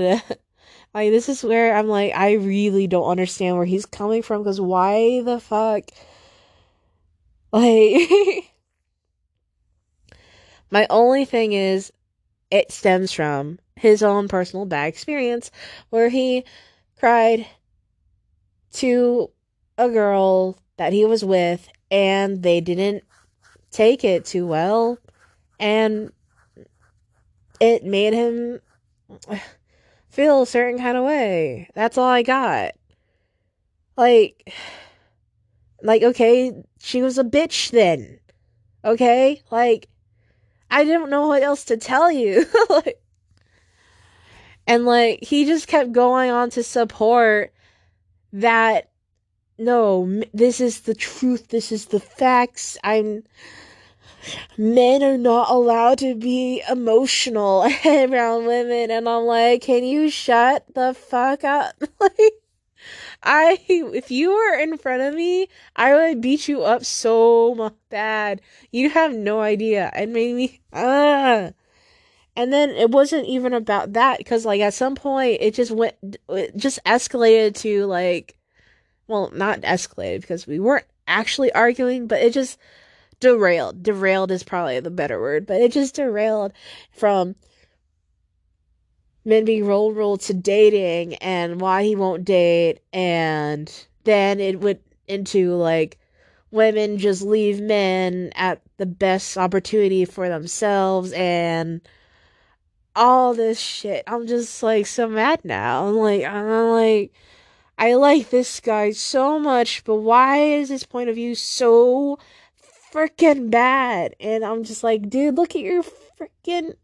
like, 0.93 1.12
this 1.12 1.29
is 1.29 1.43
where 1.43 1.75
I'm 1.75 1.88
like, 1.88 2.13
I 2.15 2.33
really 2.33 2.88
don't 2.88 3.10
understand 3.10 3.57
where 3.57 3.65
he's 3.65 3.86
coming 3.86 4.22
from 4.22 4.43
because 4.43 4.62
why 4.62 5.22
the 5.22 5.39
fuck? 5.39 5.83
Like, 7.51 8.51
my 10.72 10.88
only 10.89 11.25
thing 11.25 11.53
is, 11.53 11.91
it 12.53 12.72
stems 12.72 13.12
from 13.12 13.57
his 13.75 14.03
own 14.03 14.27
personal 14.27 14.67
bad 14.67 14.88
experience 14.88 15.50
where 15.89 16.07
he 16.07 16.45
cried 17.00 17.48
to 18.72 19.31
a 19.79 19.89
girl 19.89 20.55
that 20.77 20.93
he 20.93 21.03
was 21.03 21.25
with 21.25 21.67
and 21.89 22.43
they 22.43 22.62
didn't 22.62 23.03
take 23.72 24.03
it 24.03 24.24
too 24.24 24.45
well 24.45 25.00
and 25.60 26.12
it 27.60 27.83
made 27.83 28.13
him 28.13 28.62
feel 30.10 30.43
a 30.43 30.45
certain 30.45 30.77
kind 30.79 30.95
of 30.95 31.03
way. 31.03 31.67
That's 31.74 31.98
all 31.98 32.07
I 32.07 32.22
got. 32.22 32.74
Like 33.98 34.53
like 35.81 36.03
okay, 36.03 36.51
she 36.79 37.01
was 37.01 37.17
a 37.17 37.24
bitch 37.24 37.72
then. 37.72 38.19
Okay? 38.86 39.41
Like 39.50 39.88
I 40.74 40.86
don't 40.86 41.12
know 41.12 41.27
what 41.27 41.44
else 41.44 41.65
to 41.65 41.77
tell 41.77 42.12
you. 42.12 42.48
like 42.70 43.00
and 44.65 44.86
like 44.86 45.24
he 45.24 45.46
just 45.46 45.68
kept 45.68 45.92
going 45.92 46.32
on 46.32 46.50
to 46.51 46.63
support 46.63 47.53
that 48.34 48.89
no, 49.60 50.24
this 50.34 50.60
is 50.60 50.82
the 50.82 50.96
truth, 50.96 51.50
this 51.50 51.72
is 51.72 51.86
the 51.86 52.00
facts. 52.00 52.75
I'm 52.84 53.24
men 54.58 55.03
are 55.03 55.18
not 55.18 55.51
allowed 55.51 56.00
to 56.00 56.15
be 56.15 56.63
emotional 56.68 57.70
around 57.86 58.48
women 58.48 58.89
and 58.89 59.08
I'm 59.08 59.25
like, 59.25 59.62
"Can 59.62 59.84
you 59.84 60.10
shut 60.10 60.65
the 60.74 60.96
fuck 60.96 61.44
up?" 61.44 61.75
like 62.00 62.34
I 63.24 63.60
if 63.68 64.12
you 64.12 64.32
were 64.34 64.60
in 64.60 64.77
front 64.77 65.01
of 65.01 65.15
me, 65.15 65.48
I 65.75 65.94
would 65.94 66.22
beat 66.22 66.48
you 66.48 66.63
up 66.63 66.86
so 66.86 67.72
bad. 67.89 68.42
You 68.72 68.89
have 68.89 69.13
no 69.13 69.42
idea. 69.42 69.92
It 69.96 70.10
made 70.10 70.36
me 70.36 70.62
ah. 70.74 70.80
Uh. 70.80 71.51
And 72.36 72.51
then 72.51 72.72
it 72.72 72.89
wasn't 72.89 73.27
even 73.27 73.53
about 73.53 73.94
that 73.94 74.18
because 74.18 74.44
like 74.46 74.62
at 74.62 74.74
some 74.74 74.96
point 74.96 75.38
it 75.39 75.53
just 75.53 75.72
went 75.72 75.96
it 76.30 76.58
just 76.58 76.84
escalated 76.84 77.56
to 77.58 77.86
like 77.86 78.36
well, 79.08 79.32
not 79.34 79.62
escalated 79.62 80.22
because 80.22 80.48
we 80.48 80.60
weren't 80.60 80.86
actually 81.08 81.51
arguing, 81.53 82.08
but 82.08 82.22
it 82.22 82.34
just 82.34 82.58
derailed. 83.20 83.84
Derailed 83.84 84.32
is 84.32 84.44
probably 84.44 84.80
the 84.80 84.89
better 84.89 85.20
word, 85.20 85.46
but 85.46 85.62
it 85.62 85.72
just 85.72 85.96
derailed 85.96 86.53
from 86.92 87.36
men 89.25 89.46
being 89.46 89.65
roll 89.65 89.94
roll 89.94 90.18
to 90.18 90.34
dating 90.34 91.15
and 91.15 91.62
why 91.62 91.84
he 91.84 91.96
won't 91.96 92.25
date 92.25 92.80
and 92.92 93.88
then 94.03 94.39
it 94.39 94.60
went 94.60 94.82
into 95.08 95.53
like 95.56 95.98
women 96.51 96.98
just 96.98 97.22
leave 97.22 97.62
men 97.62 98.32
at 98.36 98.62
the 98.77 98.86
best 98.86 99.38
opportunity 99.38 100.06
for 100.06 100.30
themselves 100.30 101.12
and 101.13 101.82
all 102.96 103.34
this 103.34 103.60
shit. 103.60 104.03
I'm 104.06 104.27
just 104.27 104.62
like 104.62 104.86
so 104.86 105.08
mad 105.08 105.44
now. 105.44 105.88
I'm 105.88 105.96
like 105.96 106.24
I'm 106.24 106.70
like 106.72 107.13
I 107.77 107.96
like 107.96 108.30
this 108.30 108.60
guy 108.60 108.92
so 108.92 109.39
much, 109.39 109.84
but 109.84 109.96
why 109.96 110.38
is 110.38 110.70
his 110.70 110.84
point 110.84 111.10
of 111.10 111.15
view 111.15 111.34
so 111.34 112.20
freaking 112.92 113.50
bad? 113.50 114.15
And 114.20 114.46
I'm 114.46 114.63
just 114.63 114.84
like, 114.84 115.10
dude, 115.10 115.36
look 115.36 115.56
at 115.56 115.62
your 115.62 115.84
freaking 115.84 116.75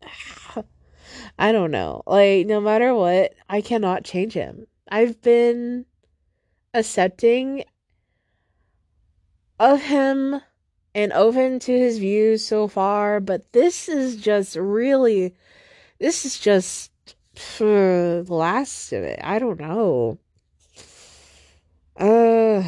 I 1.38 1.52
don't 1.52 1.72
know. 1.72 2.04
Like 2.06 2.48
no 2.48 2.60
matter 2.60 2.94
what, 2.94 3.34
I 3.50 3.62
cannot 3.62 4.04
change 4.04 4.34
him. 4.34 4.68
I've 4.90 5.22
been 5.22 5.86
accepting 6.74 7.64
of 9.60 9.82
him 9.82 10.42
and 10.96 11.14
open 11.14 11.60
to 11.60 11.78
his 11.78 12.00
views 12.00 12.46
so 12.46 12.68
far, 12.68 13.20
but 13.20 13.52
this 13.54 13.88
is 13.88 14.18
just 14.18 14.56
really 14.56 15.36
this 16.00 16.26
is 16.26 16.40
just 16.40 16.92
the 17.58 18.26
last 18.28 18.92
of 18.94 19.04
it. 19.04 19.20
I 19.24 19.40
don't 19.40 19.60
know. 19.60 20.18
Uh, 21.98 22.64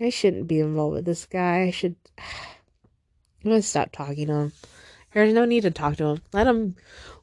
I 0.00 0.10
shouldn't 0.10 0.46
be 0.46 0.60
involved 0.60 0.94
with 0.94 1.04
this 1.06 1.26
guy. 1.26 1.62
I 1.62 1.70
should. 1.70 1.96
I'm 2.18 3.50
gonna 3.50 3.62
stop 3.62 3.90
talking 3.90 4.26
to 4.26 4.34
him. 4.34 4.52
There's 5.12 5.32
no 5.32 5.46
need 5.46 5.62
to 5.62 5.70
talk 5.70 5.96
to 5.96 6.04
him. 6.04 6.22
Let 6.32 6.46
him, 6.46 6.76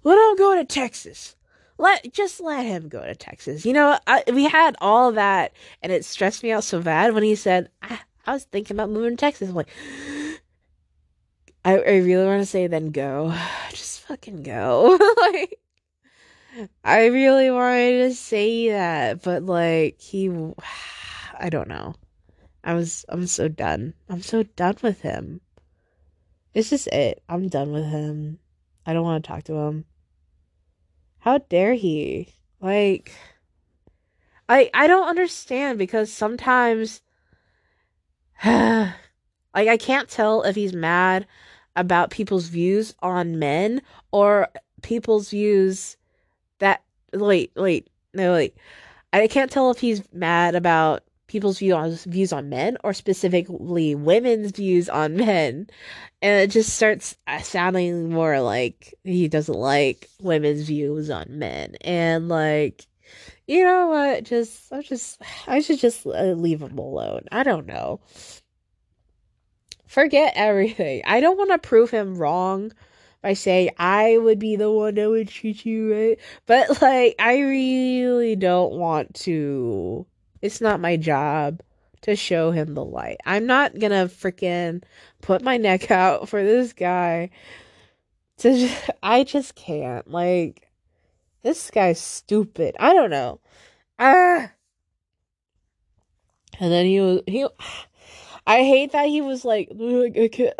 let 0.07 0.31
him 0.31 0.37
go 0.37 0.55
to 0.55 0.63
Texas. 0.63 1.35
Let 1.77 2.11
just 2.13 2.39
let 2.39 2.65
him 2.65 2.87
go 2.87 3.05
to 3.05 3.13
Texas. 3.13 3.65
You 3.65 3.73
know, 3.73 3.99
I, 4.07 4.23
we 4.33 4.45
had 4.45 4.75
all 4.81 5.11
that, 5.11 5.51
and 5.83 5.91
it 5.91 6.05
stressed 6.05 6.41
me 6.43 6.51
out 6.51 6.63
so 6.63 6.81
bad 6.81 7.13
when 7.13 7.23
he 7.23 7.35
said, 7.35 7.69
"I, 7.81 7.99
I 8.25 8.33
was 8.33 8.45
thinking 8.45 8.75
about 8.75 8.89
moving 8.89 9.11
to 9.11 9.17
Texas." 9.17 9.49
I'm 9.49 9.55
like, 9.55 9.69
I, 11.65 11.77
I 11.77 11.97
really 11.97 12.25
want 12.25 12.41
to 12.41 12.45
say, 12.45 12.67
then 12.67 12.91
go, 12.91 13.33
just 13.69 14.01
fucking 14.01 14.43
go. 14.43 14.97
like, 15.31 15.59
I 16.83 17.07
really 17.07 17.51
wanted 17.51 18.07
to 18.07 18.15
say 18.15 18.69
that, 18.69 19.21
but 19.21 19.43
like 19.43 19.99
he, 19.99 20.29
I 21.39 21.49
don't 21.49 21.67
know. 21.67 21.95
I 22.63 22.73
was, 22.73 23.05
I'm 23.09 23.27
so 23.27 23.49
done. 23.49 23.93
I'm 24.09 24.21
so 24.21 24.43
done 24.43 24.77
with 24.81 25.01
him. 25.01 25.41
It's 26.53 26.69
just 26.69 26.87
it. 26.87 27.21
I'm 27.29 27.49
done 27.49 27.71
with 27.71 27.85
him. 27.85 28.39
I 28.85 28.93
don't 28.93 29.03
want 29.03 29.23
to 29.23 29.27
talk 29.27 29.43
to 29.43 29.53
him. 29.53 29.85
How 31.27 31.39
dare 31.39 31.73
he? 31.73 32.29
Like 32.61 33.11
I 34.47 34.69
I 34.73 34.87
don't 34.87 35.09
understand 35.09 35.77
because 35.77 36.09
sometimes 36.09 37.01
like 38.45 38.93
I 39.53 39.75
can't 39.75 40.07
tell 40.07 40.43
if 40.43 40.55
he's 40.55 40.71
mad 40.71 41.27
about 41.75 42.11
people's 42.11 42.47
views 42.47 42.95
on 43.01 43.39
men 43.39 43.81
or 44.13 44.47
people's 44.83 45.29
views 45.29 45.97
that 46.59 46.83
wait, 47.11 47.51
wait, 47.57 47.89
no 48.13 48.31
wait. 48.31 48.55
I 49.11 49.27
can't 49.27 49.51
tell 49.51 49.69
if 49.69 49.79
he's 49.79 50.01
mad 50.13 50.55
about 50.55 51.03
people's 51.27 51.59
view 51.59 51.75
on 51.75 51.91
views 51.91 52.33
on 52.33 52.49
men 52.49 52.77
or 52.83 52.93
specifically 52.93 53.95
women's 53.95 54.51
views 54.51 54.89
on 54.89 55.15
men. 55.17 55.67
And 56.21 56.41
it 56.41 56.51
just 56.51 56.73
starts 56.73 57.15
uh, 57.27 57.39
sounding 57.39 58.09
more 58.09 58.39
like 58.41 58.93
he 59.03 59.27
doesn't 59.27 59.57
like 59.57 60.09
women's 60.21 60.63
views 60.63 61.09
on 61.09 61.39
men. 61.39 61.75
And 61.81 62.29
like 62.29 62.87
you 63.47 63.63
know 63.63 63.87
what? 63.87 64.23
Just 64.23 64.71
i 64.73 64.81
just 64.81 65.21
i 65.47 65.59
should 65.61 65.79
just 65.79 66.05
uh, 66.05 66.33
leave 66.33 66.61
him 66.61 66.77
alone. 66.77 67.23
I 67.31 67.43
don't 67.43 67.67
know. 67.67 68.01
Forget 69.85 70.33
everything. 70.35 71.01
I 71.05 71.21
don't 71.21 71.37
want 71.37 71.51
to 71.51 71.57
prove 71.57 71.89
him 71.89 72.17
wrong 72.17 72.73
by 73.21 73.33
saying 73.33 73.71
i 73.77 74.17
would 74.17 74.37
be 74.37 74.55
the 74.55 74.71
one 74.71 74.95
that 74.95 75.09
would 75.09 75.27
treat 75.27 75.65
you 75.65 75.93
right. 75.93 76.19
But 76.45 76.81
like 76.81 77.15
i 77.19 77.39
really 77.39 78.35
don't 78.35 78.73
want 78.73 79.13
to 79.15 80.05
it's 80.41 80.61
not 80.61 80.79
my 80.79 80.97
job 80.97 81.61
to 82.01 82.15
show 82.15 82.51
him 82.51 82.73
the 82.73 82.85
light. 82.85 83.17
I'm 83.25 83.45
not 83.45 83.79
gonna 83.79 84.07
freaking 84.07 84.83
put 85.21 85.41
my 85.41 85.57
neck 85.57 85.91
out 85.91 86.29
for 86.29 86.43
this 86.43 86.73
guy. 86.73 87.29
To 88.39 88.57
just, 88.57 88.89
I 89.03 89.23
just 89.23 89.55
can't. 89.55 90.09
Like 90.09 90.69
this 91.43 91.71
guy's 91.71 91.99
stupid. 91.99 92.75
I 92.79 92.93
don't 92.93 93.09
know. 93.09 93.39
Ah. 93.99 94.51
And 96.59 96.71
then 96.71 96.85
he 96.85 96.99
was 96.99 97.21
he. 97.27 97.47
I 98.47 98.63
hate 98.63 98.93
that 98.93 99.09
he 99.09 99.19
was 99.19 99.43
like, 99.43 99.69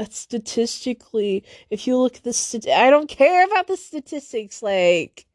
statistically, 0.09 1.45
if 1.69 1.87
you 1.87 1.97
look 1.97 2.17
at 2.17 2.23
the 2.23 2.73
I 2.75 2.89
don't 2.89 3.07
care 3.07 3.45
about 3.45 3.67
the 3.67 3.77
statistics. 3.77 4.61
Like, 4.61 5.25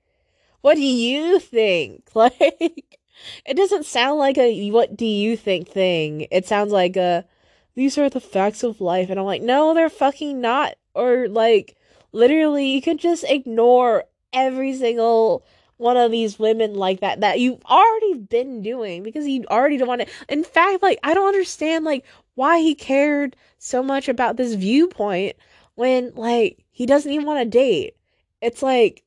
what 0.61 0.75
do 0.75 0.83
you 0.83 1.39
think? 1.39 2.11
Like, 2.15 2.99
it 3.45 3.55
doesn't 3.55 3.87
sound 3.87 4.19
like 4.19 4.39
a 4.39 4.71
what 4.71 4.97
do 4.97 5.07
you 5.07 5.37
think 5.37 5.69
thing. 5.69 6.27
It 6.31 6.47
sounds 6.47 6.73
like 6.73 6.97
a 6.97 7.25
these 7.75 7.97
are 7.99 8.11
the 8.11 8.21
facts 8.21 8.63
of 8.63 8.81
life 8.81 9.11
and 9.11 9.19
I'm 9.19 9.27
like, 9.27 9.43
"No, 9.43 9.75
they're 9.75 9.91
fucking 9.91 10.41
not." 10.41 10.75
Or 10.95 11.29
like 11.29 11.77
literally 12.13 12.67
you 12.69 12.83
could 12.83 12.99
just 12.99 13.25
ignore 13.29 14.05
every 14.33 14.75
single 14.75 15.45
one 15.79 15.97
of 15.97 16.11
these 16.11 16.39
women 16.39 16.75
like 16.75 17.01
that 17.01 17.21
that 17.21 17.41
you've 17.41 17.63
already 17.65 18.15
been 18.15 18.63
doing 18.63 19.03
because 19.03 19.27
you 19.27 19.45
already 19.51 19.77
don't 19.77 19.89
want 19.89 20.01
to 20.01 20.07
in 20.29 20.45
fact 20.45 20.81
like 20.81 20.99
i 21.03 21.13
don't 21.13 21.27
understand 21.27 21.85
like 21.85 22.05
why 22.35 22.61
he 22.61 22.75
cared 22.75 23.35
so 23.59 23.83
much 23.83 24.09
about 24.09 24.37
this 24.37 24.55
viewpoint 24.55 25.35
when 25.75 26.13
like 26.15 26.65
he 26.71 26.87
doesn't 26.87 27.11
even 27.11 27.27
want 27.27 27.41
to 27.41 27.59
date 27.59 27.97
it's 28.41 28.63
like 28.63 29.03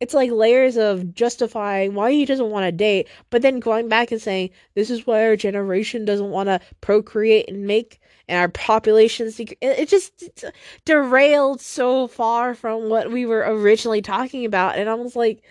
it's 0.00 0.14
like 0.14 0.30
layers 0.30 0.76
of 0.76 1.14
justifying 1.14 1.94
why 1.94 2.12
he 2.12 2.24
doesn't 2.24 2.50
want 2.50 2.64
to 2.64 2.72
date, 2.72 3.08
but 3.30 3.42
then 3.42 3.60
going 3.60 3.88
back 3.88 4.12
and 4.12 4.20
saying 4.20 4.50
this 4.74 4.90
is 4.90 5.06
why 5.06 5.24
our 5.26 5.36
generation 5.36 6.04
doesn't 6.04 6.30
want 6.30 6.48
to 6.48 6.60
procreate 6.80 7.48
and 7.48 7.66
make 7.66 8.00
and 8.26 8.38
our 8.38 8.48
populations 8.48 9.38
it, 9.38 9.56
it 9.60 9.88
just 9.88 10.30
derailed 10.86 11.60
so 11.60 12.08
far 12.08 12.54
from 12.54 12.88
what 12.88 13.12
we 13.12 13.26
were 13.26 13.44
originally 13.46 14.00
talking 14.00 14.46
about 14.46 14.76
and 14.76 14.88
I 14.88 14.94
was 14.94 15.14
like 15.14 15.42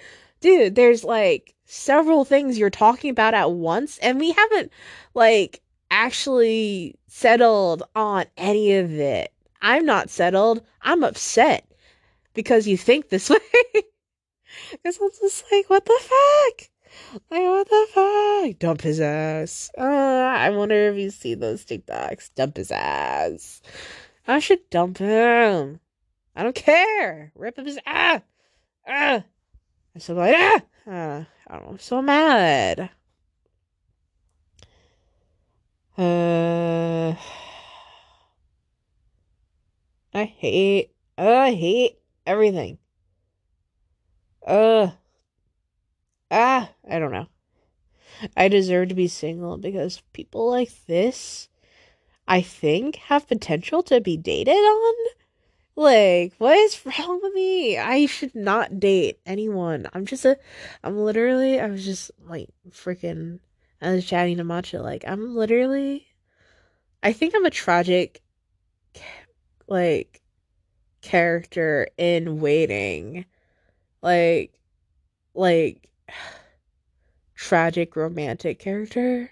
dude 0.41 0.73
there's 0.73 1.03
like 1.03 1.53
several 1.65 2.25
things 2.25 2.57
you're 2.57 2.71
talking 2.71 3.11
about 3.11 3.35
at 3.35 3.51
once 3.51 3.99
and 3.99 4.19
we 4.19 4.31
haven't 4.31 4.71
like 5.13 5.61
actually 5.93 6.95
settled 7.07 7.83
on 7.95 8.25
any 8.35 8.73
of 8.73 8.91
it. 8.91 9.31
I'm 9.61 9.85
not 9.85 10.09
settled. 10.09 10.61
I'm 10.81 11.03
upset 11.03 11.65
because 12.33 12.67
you 12.67 12.77
think 12.77 13.09
this 13.09 13.29
way. 13.29 13.83
Because 14.71 14.99
I'm 15.01 15.09
just 15.19 15.45
like, 15.51 15.69
what 15.69 15.85
the 15.85 15.99
fuck? 15.99 16.69
Like, 17.31 17.41
what 17.41 17.69
the 17.69 17.87
fuck? 17.93 18.59
Dump 18.59 18.81
his 18.81 18.99
ass. 18.99 19.71
Uh, 19.77 19.83
I 19.83 20.49
wonder 20.51 20.89
if 20.89 20.97
you 20.97 21.09
see 21.09 21.35
those 21.35 21.65
TikToks. 21.65 22.35
Dump 22.35 22.57
his 22.57 22.71
ass. 22.71 23.61
I 24.27 24.39
should 24.39 24.69
dump 24.69 24.99
him. 24.99 25.79
I 26.35 26.43
don't 26.43 26.55
care. 26.55 27.31
Rip 27.35 27.57
him 27.57 27.65
his 27.65 27.79
ass. 27.85 28.21
Ah. 28.87 29.23
I'm 29.95 30.01
so 30.01 30.13
like, 30.13 30.35
ah. 30.37 30.61
Uh. 30.89 31.23
I'm 31.53 31.77
so 31.77 32.01
mad. 32.01 32.89
Uh, 35.95 37.13
I 40.13 40.23
hate, 40.23 40.91
I 41.17 41.51
hate 41.53 41.99
everything. 42.25 42.79
Uh. 44.45 44.91
Ah, 46.31 46.71
I 46.89 46.99
don't 46.99 47.11
know. 47.11 47.27
I 48.35 48.47
deserve 48.47 48.89
to 48.89 48.95
be 48.95 49.07
single 49.07 49.57
because 49.57 50.01
people 50.13 50.49
like 50.49 50.71
this, 50.87 51.49
I 52.27 52.41
think, 52.41 52.95
have 52.95 53.27
potential 53.27 53.83
to 53.83 54.01
be 54.01 54.17
dated 54.17 54.53
on. 54.55 54.93
Like, 55.75 56.33
what 56.37 56.57
is 56.57 56.79
wrong 56.85 57.19
with 57.21 57.33
me? 57.33 57.77
I 57.77 58.05
should 58.05 58.35
not 58.35 58.79
date 58.79 59.19
anyone. 59.25 59.87
I'm 59.93 60.05
just 60.05 60.25
a, 60.25 60.37
I'm 60.83 60.97
literally, 60.97 61.59
I 61.59 61.67
was 61.67 61.83
just 61.83 62.11
like 62.27 62.49
freaking, 62.69 63.39
I 63.81 63.93
was 63.93 64.05
chatting 64.05 64.37
to 64.37 64.43
Matcha. 64.43 64.81
Like, 64.81 65.03
I'm 65.07 65.35
literally, 65.35 66.07
I 67.01 67.13
think 67.13 67.33
I'm 67.35 67.45
a 67.45 67.49
tragic, 67.49 68.21
like, 69.67 70.21
character 71.01 71.87
in 71.97 72.39
waiting 72.39 73.25
like 74.03 74.53
like 75.33 75.89
tragic 77.35 77.95
romantic 77.95 78.59
character. 78.59 79.31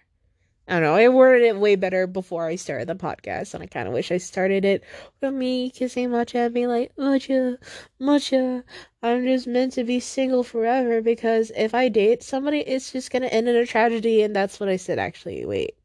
I 0.67 0.75
don't 0.75 0.83
know. 0.83 0.95
I 0.95 1.09
worded 1.09 1.47
it 1.47 1.57
way 1.57 1.75
better 1.75 2.07
before 2.07 2.45
I 2.45 2.55
started 2.55 2.87
the 2.87 2.95
podcast, 2.95 3.53
and 3.53 3.61
I 3.61 3.67
kind 3.67 3.87
of 3.87 3.93
wish 3.93 4.11
I 4.11 4.17
started 4.17 4.63
it 4.63 4.83
with 5.19 5.33
me 5.33 5.69
kissing 5.69 6.09
Matcha 6.09 6.53
being 6.53 6.69
like, 6.69 6.95
Matcha, 6.95 7.57
Matcha, 7.99 8.63
I'm 9.03 9.25
just 9.25 9.47
meant 9.47 9.73
to 9.73 9.83
be 9.83 9.99
single 9.99 10.43
forever 10.43 11.01
because 11.01 11.51
if 11.57 11.75
I 11.75 11.89
date 11.89 12.23
somebody, 12.23 12.59
it's 12.59 12.91
just 12.93 13.11
gonna 13.11 13.27
end 13.27 13.49
in 13.49 13.55
a 13.55 13.65
tragedy, 13.65 14.21
and 14.21 14.35
that's 14.35 14.59
what 14.59 14.69
I 14.69 14.77
said. 14.77 14.97
Actually, 14.97 15.45
wait, 15.45 15.75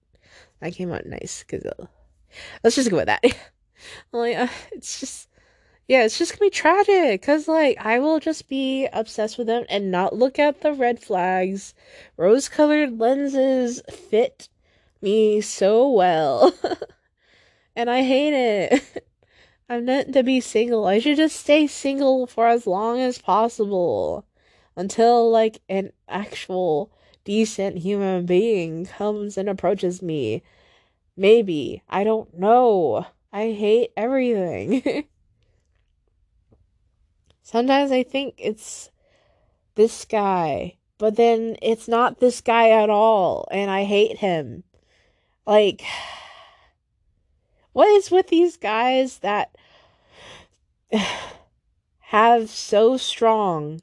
that 0.61 0.75
came 0.75 0.93
out 0.93 1.07
nice 1.07 1.43
because 1.43 1.65
uh, 1.65 1.87
let's 2.63 2.77
just 2.77 2.91
go 2.91 2.97
with 2.97 3.07
that. 3.07 3.25
like, 4.13 4.37
uh, 4.37 4.47
it's 4.73 5.01
just 5.01 5.26
yeah, 5.89 6.05
it's 6.05 6.19
just 6.19 6.33
gonna 6.33 6.47
be 6.47 6.51
tragic 6.51 7.21
because, 7.21 7.47
like, 7.47 7.79
I 7.79 8.01
will 8.01 8.19
just 8.19 8.49
be 8.49 8.89
obsessed 8.93 9.39
with 9.39 9.47
them 9.47 9.65
and 9.69 9.91
not 9.91 10.17
look 10.17 10.39
at 10.39 10.61
the 10.61 10.73
red 10.73 11.01
flags. 11.01 11.75
Rose 12.17 12.49
colored 12.49 12.99
lenses 12.99 13.81
fit 13.89 14.49
me 15.01 15.41
so 15.41 15.89
well. 15.89 16.53
and 17.77 17.89
I 17.89 18.03
hate 18.03 18.35
it. 18.35 19.07
I'm 19.69 19.85
meant 19.85 20.13
to 20.15 20.23
be 20.25 20.41
single. 20.41 20.87
I 20.87 20.99
should 20.99 21.17
just 21.17 21.37
stay 21.37 21.67
single 21.69 22.27
for 22.27 22.49
as 22.49 22.67
long 22.67 23.01
as 23.01 23.19
possible 23.19 24.25
until, 24.77 25.31
like, 25.31 25.61
an 25.69 25.93
actual 26.09 26.91
decent 27.25 27.79
human 27.79 28.27
being 28.27 28.87
comes 28.87 29.37
and 29.39 29.49
approaches 29.49 30.03
me. 30.03 30.43
Maybe. 31.17 31.83
I 31.89 32.05
don't 32.05 32.37
know. 32.39 33.07
I 33.33 33.53
hate 33.53 33.93
everything. 33.97 35.05
Sometimes 37.47 37.93
I 37.93 38.03
think 38.03 38.35
it's 38.39 38.91
this 39.77 40.05
guy, 40.05 40.79
but 40.99 41.15
then 41.15 41.57
it's 41.63 41.87
not 41.87 42.19
this 42.19 42.41
guy 42.41 42.71
at 42.71 42.91
all, 42.91 43.47
and 43.53 43.71
I 43.71 43.85
hate 43.85 44.19
him. 44.19 44.65
Like, 45.47 45.85
what 47.73 47.87
is 47.87 48.11
with 48.11 48.27
these 48.27 48.57
guys 48.57 49.19
that 49.19 49.55
have 52.01 52.51
so 52.51 52.97
strong 52.97 53.81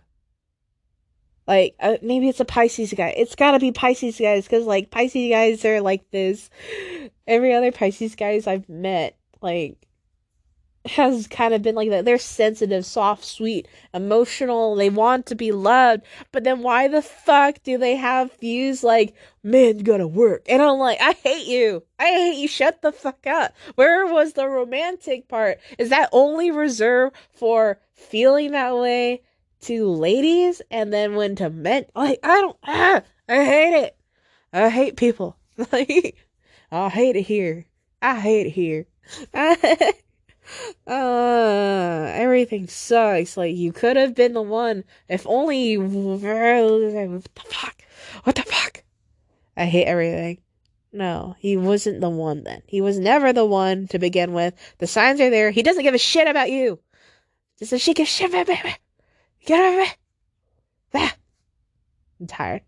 like 1.47 1.75
uh, 1.79 1.95
maybe 2.01 2.27
it's 2.27 2.41
a 2.41 2.45
Pisces 2.45 2.93
guy. 2.93 3.13
It's 3.15 3.35
got 3.35 3.51
to 3.51 3.59
be 3.59 3.71
Pisces 3.71 4.17
guys 4.19 4.45
cuz 4.45 4.65
like 4.65 4.91
Pisces 4.91 5.29
guys 5.29 5.63
are 5.63 5.79
like 5.79 6.11
this. 6.11 6.49
Every 7.25 7.53
other 7.53 7.71
Pisces 7.71 8.15
guys 8.15 8.45
I've 8.45 8.67
met 8.67 9.15
like 9.41 9.87
has 10.85 11.27
kind 11.27 11.53
of 11.53 11.61
been 11.61 11.75
like 11.75 11.89
that. 11.89 12.05
They're 12.05 12.17
sensitive, 12.17 12.85
soft, 12.85 13.23
sweet, 13.23 13.67
emotional. 13.93 14.75
They 14.75 14.89
want 14.89 15.25
to 15.27 15.35
be 15.35 15.51
loved. 15.51 16.03
But 16.31 16.43
then 16.43 16.61
why 16.61 16.87
the 16.87 17.01
fuck 17.01 17.63
do 17.63 17.77
they 17.77 17.95
have 17.95 18.37
views 18.39 18.83
like, 18.83 19.15
man, 19.43 19.77
you 19.77 19.83
gotta 19.83 20.07
work? 20.07 20.45
And 20.49 20.61
I'm 20.61 20.77
like, 20.77 20.99
I 21.01 21.13
hate 21.13 21.47
you. 21.47 21.83
I 21.99 22.05
hate 22.05 22.37
you. 22.37 22.47
Shut 22.47 22.81
the 22.81 22.91
fuck 22.91 23.25
up. 23.25 23.53
Where 23.75 24.05
was 24.05 24.33
the 24.33 24.47
romantic 24.47 25.27
part? 25.27 25.59
Is 25.77 25.89
that 25.89 26.09
only 26.11 26.51
reserved 26.51 27.15
for 27.31 27.79
feeling 27.93 28.51
that 28.51 28.75
way 28.75 29.21
to 29.61 29.87
ladies 29.87 30.61
and 30.69 30.91
then 30.91 31.15
when 31.15 31.37
to 31.37 31.49
men 31.49 31.85
like 31.95 32.19
I 32.21 32.41
don't 32.41 32.57
ah, 32.67 33.01
I 33.29 33.45
hate 33.45 33.83
it. 33.83 33.97
I 34.51 34.69
hate 34.69 34.97
people. 34.97 35.37
Like 35.71 36.17
I 36.71 36.89
hate 36.89 37.15
it 37.15 37.21
here. 37.21 37.65
I 38.01 38.19
hate 38.19 38.47
it 38.47 38.49
here. 38.49 38.87
uh 40.87 42.11
everything 42.13 42.67
sucks. 42.67 43.37
Like 43.37 43.55
you 43.55 43.71
could 43.71 43.97
have 43.97 44.15
been 44.15 44.33
the 44.33 44.41
one 44.41 44.83
if 45.07 45.25
only 45.27 45.71
you 45.71 45.81
what 45.81 46.21
the 46.21 47.43
fuck? 47.45 47.81
What 48.23 48.35
the 48.35 48.43
fuck? 48.43 48.83
I 49.55 49.65
hate 49.65 49.85
everything. 49.85 50.39
No, 50.91 51.35
he 51.39 51.57
wasn't 51.57 52.01
the 52.01 52.09
one 52.09 52.43
then. 52.43 52.61
He 52.67 52.79
was 52.79 52.99
never 52.99 53.33
the 53.33 53.45
one 53.45 53.87
to 53.87 53.99
begin 53.99 54.33
with. 54.33 54.53
The 54.77 54.87
signs 54.87 55.19
are 55.19 55.31
there. 55.31 55.49
He 55.49 55.63
doesn't 55.63 55.83
give 55.83 55.95
a 55.95 55.99
shit 55.99 56.27
about 56.27 56.51
you. 56.51 56.79
Just 57.57 57.73
a 57.73 57.79
shit 57.79 57.97
give 57.97 58.07
shit 58.07 58.31
baby. 58.31 58.59
Get 59.45 59.59
over 59.59 59.81
it. 59.81 59.97
Ah. 60.93 61.15
I'm 62.19 62.27
tired. 62.27 62.61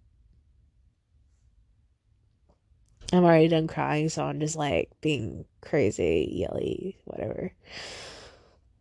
I'm 3.13 3.23
already 3.23 3.47
done 3.47 3.67
crying, 3.67 4.09
so 4.09 4.25
I'm 4.25 4.39
just 4.39 4.55
like 4.55 4.89
being 5.01 5.45
crazy, 5.65 6.29
yelly, 6.31 6.97
whatever. 7.05 7.51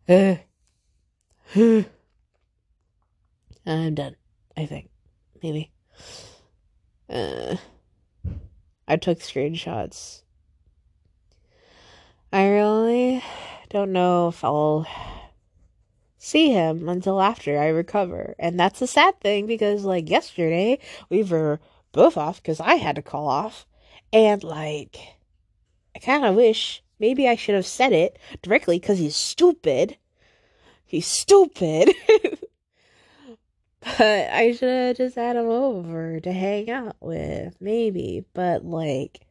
I'm 3.65 3.95
done. 3.95 4.15
I 4.55 4.65
think. 4.65 4.89
Maybe. 5.41 5.71
Uh, 7.09 7.55
I 8.87 8.97
took 8.97 9.19
screenshots. 9.19 10.21
I 12.31 12.47
really 12.47 13.23
don't 13.69 13.91
know 13.91 14.27
if 14.27 14.43
I'll 14.43 14.85
see 16.17 16.51
him 16.51 16.89
until 16.89 17.21
after 17.21 17.59
I 17.59 17.67
recover. 17.67 18.35
And 18.39 18.59
that's 18.59 18.81
a 18.81 18.87
sad 18.87 19.19
thing 19.21 19.45
because, 19.45 19.85
like, 19.85 20.09
yesterday 20.09 20.79
we 21.09 21.23
were 21.23 21.59
both 21.91 22.17
off 22.17 22.41
because 22.41 22.59
I 22.59 22.75
had 22.75 22.95
to 22.97 23.01
call 23.01 23.27
off. 23.27 23.65
And, 24.11 24.43
like, 24.43 24.97
I 25.95 25.99
kind 25.99 26.25
of 26.25 26.35
wish 26.35 26.83
maybe 26.99 27.27
I 27.27 27.35
should 27.35 27.55
have 27.55 27.65
said 27.65 27.93
it 27.93 28.19
directly 28.41 28.79
because 28.79 28.99
he's 28.99 29.15
stupid. 29.15 29.97
He's 30.85 31.07
stupid. 31.07 31.93
but 33.79 34.01
I 34.01 34.51
should 34.51 34.69
have 34.69 34.97
just 34.97 35.15
had 35.15 35.37
him 35.37 35.47
over 35.47 36.19
to 36.19 36.31
hang 36.31 36.69
out 36.69 36.97
with, 36.99 37.55
maybe. 37.59 38.25
But, 38.33 38.65
like, 38.65 39.21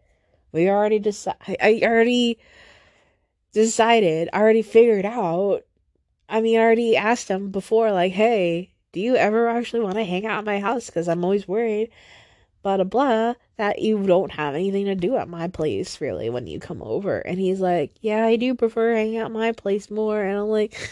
we 0.53 0.69
already 0.69 0.99
decided, 0.99 1.59
I 1.61 1.81
already 1.83 2.39
decided, 3.53 4.31
I 4.33 4.41
already 4.41 4.63
figured 4.63 5.05
out 5.05 5.65
I 6.29 6.41
mean, 6.41 6.59
I 6.59 6.63
already 6.63 6.97
asked 6.97 7.29
him 7.29 7.51
before, 7.51 7.93
like, 7.93 8.13
hey, 8.13 8.71
do 8.93 9.01
you 9.01 9.17
ever 9.17 9.49
actually 9.49 9.81
want 9.81 9.97
to 9.97 10.05
hang 10.05 10.27
out 10.27 10.39
at 10.39 10.45
my 10.45 10.59
house? 10.59 10.87
Because 10.87 11.09
I'm 11.09 11.25
always 11.25 11.47
worried, 11.47 11.91
blah, 12.65 12.79
blah, 12.79 12.85
blah, 12.85 13.35
that 13.59 13.79
you 13.81 14.05
don't 14.05 14.33
have 14.33 14.57
anything 14.57 14.87
to 14.87 14.97
do 14.97 15.17
at 15.17 15.29
my 15.29 15.47
place, 15.47 16.01
really, 16.01 16.29
when 16.31 16.49
you 16.49 16.59
come 16.59 16.83
over. 16.83 17.19
And 17.19 17.39
he's 17.39 17.61
like, 17.61 17.95
yeah, 18.01 18.27
I 18.27 18.35
do 18.35 18.55
prefer 18.57 18.97
hanging 18.97 19.19
out 19.19 19.27
at 19.27 19.31
my 19.31 19.53
place 19.53 19.89
more. 19.89 20.21
And 20.21 20.37
I'm 20.37 20.49
like, 20.49 20.91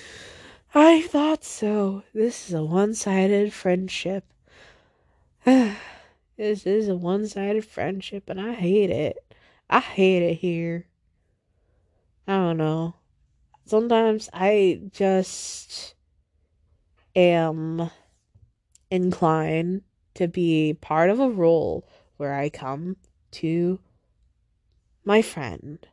I 0.75 1.03
thought 1.03 1.43
so. 1.43 2.05
This 2.15 2.49
is 2.49 2.55
a 2.55 2.63
one 2.63 2.95
sided 2.95 3.53
friendship. 3.53 4.25
this 5.45 5.77
is 6.37 6.89
a 6.89 6.95
one 6.95 7.27
sided 7.27 7.65
friendship, 7.65 8.31
and 8.31 8.41
I 8.41 8.53
hate 8.53 8.91
it. 8.91 9.19
I 9.69 9.81
hate 9.81 10.23
it 10.23 10.35
here. 10.35 10.87
I 12.29 12.35
don't 12.35 12.59
know 12.59 12.95
sometimes 13.67 14.29
I 14.33 14.81
just 14.93 15.95
am 17.15 17.91
inclined 18.91 19.83
to 20.15 20.29
be 20.29 20.77
part 20.81 21.11
of 21.11 21.21
a 21.21 21.29
role 21.29 21.85
where 22.17 22.35
I 22.35 22.49
come 22.49 22.97
to 23.33 23.81
my 25.05 25.23
friend 25.23 25.87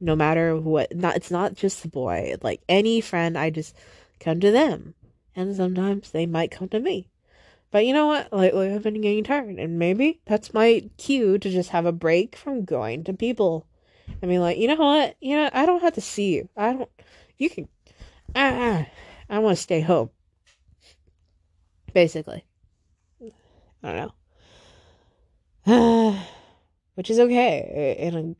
no 0.00 0.16
matter 0.16 0.56
what 0.56 0.94
not 0.94 1.16
it's 1.16 1.30
not 1.30 1.54
just 1.54 1.82
the 1.82 1.88
boy 1.88 2.34
like 2.42 2.60
any 2.68 3.00
friend 3.00 3.38
i 3.38 3.48
just 3.48 3.74
come 4.20 4.40
to 4.40 4.50
them 4.50 4.94
and 5.34 5.54
sometimes 5.54 6.10
they 6.10 6.26
might 6.26 6.50
come 6.50 6.68
to 6.68 6.80
me 6.80 7.08
but 7.70 7.86
you 7.86 7.94
know 7.94 8.06
what 8.06 8.30
lately 8.32 8.72
i've 8.72 8.82
been 8.82 9.00
getting 9.00 9.22
tired 9.22 9.58
and 9.58 9.78
maybe 9.78 10.20
that's 10.26 10.52
my 10.52 10.82
cue 10.98 11.38
to 11.38 11.48
just 11.48 11.70
have 11.70 11.86
a 11.86 11.92
break 11.92 12.36
from 12.36 12.64
going 12.64 13.04
to 13.04 13.12
people 13.12 13.66
I 14.22 14.26
mean, 14.26 14.40
like, 14.40 14.58
you 14.58 14.68
know 14.68 14.76
what? 14.76 15.16
You 15.20 15.36
know, 15.36 15.50
I 15.52 15.66
don't 15.66 15.82
have 15.82 15.94
to 15.94 16.00
see 16.00 16.34
you. 16.34 16.48
I 16.56 16.72
don't. 16.72 16.90
You 17.38 17.50
can. 17.50 17.68
Ah, 18.34 18.86
I 19.28 19.38
want 19.38 19.56
to 19.56 19.62
stay 19.62 19.80
home. 19.80 20.10
Basically. 21.92 22.44
I 23.86 23.92
don't 23.92 24.12
know. 25.66 26.18
which 26.94 27.08
is 27.08 27.20
okay. 27.20 27.96
In 27.98 28.16
a 28.16 28.34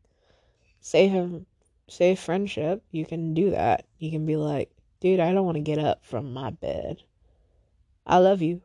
safe, 0.81 1.43
safe 1.89 2.19
friendship, 2.19 2.83
you 2.91 3.07
can 3.07 3.33
do 3.33 3.51
that. 3.51 3.87
You 3.99 4.11
can 4.11 4.27
be 4.27 4.37
like, 4.37 4.71
dude, 5.01 5.21
I 5.21 5.33
don't 5.33 5.47
want 5.47 5.57
to 5.57 5.63
get 5.63 5.79
up 5.79 6.05
from 6.05 6.33
my 6.33 6.51
bed. 6.51 7.03
I 8.05 8.19
love 8.19 8.43
you, 8.43 8.61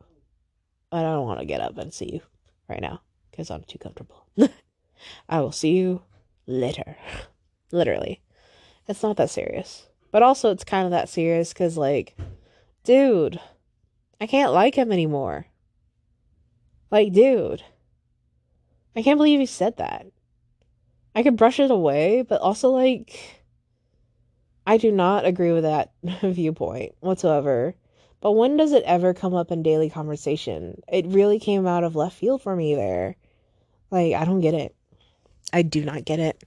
but 0.90 1.04
I 1.04 1.12
don't 1.12 1.26
want 1.26 1.38
to 1.38 1.46
get 1.46 1.60
up 1.60 1.78
and 1.78 1.94
see 1.94 2.14
you 2.14 2.20
right 2.68 2.80
now 2.80 3.00
because 3.30 3.50
I'm 3.50 3.62
too 3.62 3.78
comfortable. 3.78 4.26
I 5.28 5.40
will 5.40 5.52
see 5.52 5.76
you 5.76 6.02
later. 6.46 6.96
Literally. 7.70 8.22
It's 8.88 9.02
not 9.04 9.16
that 9.18 9.30
serious. 9.30 9.86
But 10.10 10.22
also, 10.22 10.50
it's 10.50 10.64
kind 10.64 10.84
of 10.84 10.90
that 10.90 11.08
serious 11.08 11.52
because, 11.52 11.76
like, 11.76 12.16
dude, 12.84 13.40
I 14.20 14.26
can't 14.26 14.52
like 14.52 14.74
him 14.74 14.92
anymore. 14.92 15.46
Like, 16.92 17.14
dude, 17.14 17.64
I 18.94 19.02
can't 19.02 19.16
believe 19.16 19.40
you 19.40 19.46
said 19.46 19.78
that. 19.78 20.06
I 21.14 21.22
could 21.22 21.38
brush 21.38 21.58
it 21.58 21.70
away, 21.70 22.20
but 22.20 22.42
also, 22.42 22.68
like, 22.68 23.42
I 24.66 24.76
do 24.76 24.92
not 24.92 25.24
agree 25.24 25.52
with 25.52 25.64
that 25.64 25.92
viewpoint 26.22 26.94
whatsoever. 27.00 27.74
But 28.20 28.32
when 28.32 28.58
does 28.58 28.72
it 28.72 28.84
ever 28.84 29.14
come 29.14 29.34
up 29.34 29.50
in 29.50 29.62
daily 29.62 29.88
conversation? 29.88 30.82
It 30.86 31.06
really 31.06 31.40
came 31.40 31.66
out 31.66 31.82
of 31.82 31.96
left 31.96 32.16
field 32.16 32.42
for 32.42 32.54
me 32.54 32.74
there. 32.74 33.16
Like, 33.90 34.12
I 34.12 34.26
don't 34.26 34.40
get 34.40 34.54
it. 34.54 34.76
I 35.50 35.62
do 35.62 35.84
not 35.84 36.04
get 36.04 36.20
it. 36.20 36.44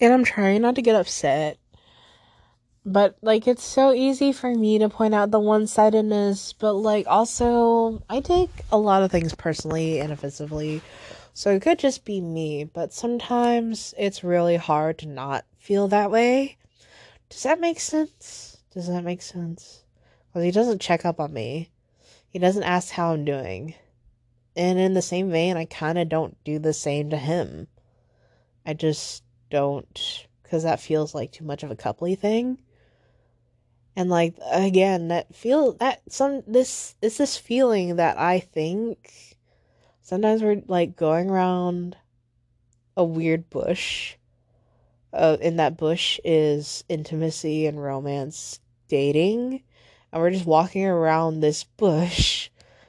And 0.00 0.12
I'm 0.12 0.24
trying 0.24 0.62
not 0.62 0.74
to 0.74 0.82
get 0.82 0.96
upset. 0.96 1.58
But 2.86 3.16
like 3.20 3.46
it's 3.46 3.62
so 3.62 3.92
easy 3.92 4.32
for 4.32 4.54
me 4.54 4.78
to 4.78 4.88
point 4.88 5.14
out 5.14 5.30
the 5.30 5.38
one-sidedness, 5.38 6.54
but 6.54 6.72
like 6.72 7.06
also 7.06 8.02
I 8.08 8.20
take 8.20 8.50
a 8.72 8.78
lot 8.78 9.02
of 9.02 9.10
things 9.10 9.34
personally 9.34 10.00
and 10.00 10.10
offensively. 10.12 10.80
So 11.34 11.50
it 11.50 11.62
could 11.62 11.78
just 11.78 12.04
be 12.04 12.20
me, 12.20 12.64
but 12.64 12.92
sometimes 12.92 13.94
it's 13.98 14.24
really 14.24 14.56
hard 14.56 14.98
to 14.98 15.08
not 15.08 15.44
feel 15.58 15.88
that 15.88 16.10
way. 16.10 16.56
Does 17.28 17.42
that 17.44 17.60
make 17.60 17.80
sense? 17.80 18.58
Does 18.72 18.88
that 18.88 19.04
make 19.04 19.22
sense? 19.22 19.84
Because 20.28 20.44
he 20.44 20.50
doesn't 20.50 20.80
check 20.80 21.04
up 21.04 21.20
on 21.20 21.32
me. 21.32 21.70
He 22.28 22.38
doesn't 22.38 22.62
ask 22.62 22.90
how 22.90 23.12
I'm 23.12 23.24
doing. 23.24 23.74
And 24.56 24.78
in 24.78 24.94
the 24.94 25.02
same 25.02 25.30
vein, 25.30 25.56
I 25.56 25.64
kind 25.66 25.98
of 25.98 26.08
don't 26.08 26.36
do 26.44 26.58
the 26.58 26.72
same 26.72 27.10
to 27.10 27.16
him. 27.16 27.68
I 28.64 28.74
just 28.74 29.22
don't, 29.50 30.26
because 30.42 30.64
that 30.64 30.80
feels 30.80 31.14
like 31.14 31.30
too 31.30 31.44
much 31.44 31.62
of 31.62 31.70
a 31.70 31.76
coupley 31.76 32.18
thing. 32.18 32.58
And 33.96 34.08
like 34.08 34.34
again, 34.50 35.08
that 35.08 35.34
feel 35.34 35.72
that 35.74 36.02
some 36.08 36.42
this 36.46 36.94
is 37.02 37.18
this 37.18 37.36
feeling 37.36 37.96
that 37.96 38.18
I 38.18 38.40
think 38.40 39.36
sometimes 40.02 40.42
we're 40.42 40.62
like 40.66 40.96
going 40.96 41.30
around 41.30 41.96
a 42.96 43.04
weird 43.04 43.50
bush. 43.50 44.16
Uh, 45.12 45.36
in 45.40 45.56
that 45.56 45.76
bush 45.76 46.20
is 46.24 46.84
intimacy 46.88 47.66
and 47.66 47.82
romance, 47.82 48.60
dating, 48.86 49.60
and 50.12 50.22
we're 50.22 50.30
just 50.30 50.46
walking 50.46 50.86
around 50.86 51.40
this 51.40 51.64
bush, 51.64 52.48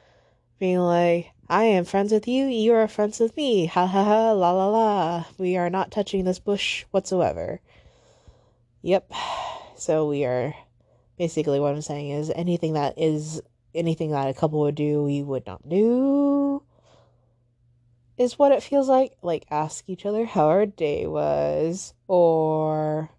being 0.59 0.77
like, 0.77 1.31
I 1.49 1.63
am 1.63 1.83
friends 1.83 2.13
with 2.13 2.27
you, 2.27 2.45
you 2.45 2.73
are 2.75 2.87
friends 2.87 3.19
with 3.19 3.35
me. 3.35 3.65
Ha 3.65 3.85
ha 3.85 4.03
ha, 4.03 4.31
la 4.31 4.51
la 4.51 4.67
la. 4.69 5.25
We 5.37 5.57
are 5.57 5.69
not 5.69 5.91
touching 5.91 6.23
this 6.23 6.39
bush 6.39 6.85
whatsoever. 6.91 7.59
Yep. 8.81 9.11
So 9.77 10.07
we 10.07 10.25
are 10.25 10.53
basically 11.21 11.59
what 11.59 11.75
I'm 11.75 11.83
saying 11.83 12.09
is 12.09 12.31
anything 12.33 12.73
that 12.73 12.95
is 12.97 13.43
anything 13.75 14.09
that 14.09 14.27
a 14.27 14.33
couple 14.33 14.61
would 14.61 14.73
do, 14.73 15.03
we 15.03 15.21
would 15.21 15.45
not 15.45 15.69
do. 15.69 16.63
Is 18.17 18.39
what 18.39 18.51
it 18.51 18.63
feels 18.63 18.89
like. 18.89 19.13
Like 19.21 19.45
ask 19.51 19.87
each 19.87 20.03
other 20.07 20.25
how 20.25 20.47
our 20.47 20.65
day 20.65 21.05
was 21.05 21.93
or 22.07 23.11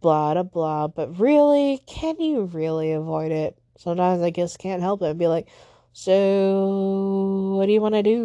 blah 0.00 0.34
blah 0.34 0.42
blah. 0.42 0.88
But 0.88 1.20
really, 1.20 1.80
can 1.86 2.20
you 2.20 2.42
really 2.46 2.90
avoid 2.90 3.30
it? 3.30 3.56
Sometimes 3.78 4.20
I 4.20 4.30
just 4.30 4.58
can't 4.58 4.82
help 4.82 5.00
it 5.02 5.10
and 5.10 5.18
be 5.18 5.28
like, 5.28 5.46
so, 5.92 7.54
what 7.56 7.66
do 7.66 7.72
you 7.72 7.80
want 7.80 7.94
to 7.94 8.02
do? 8.02 8.24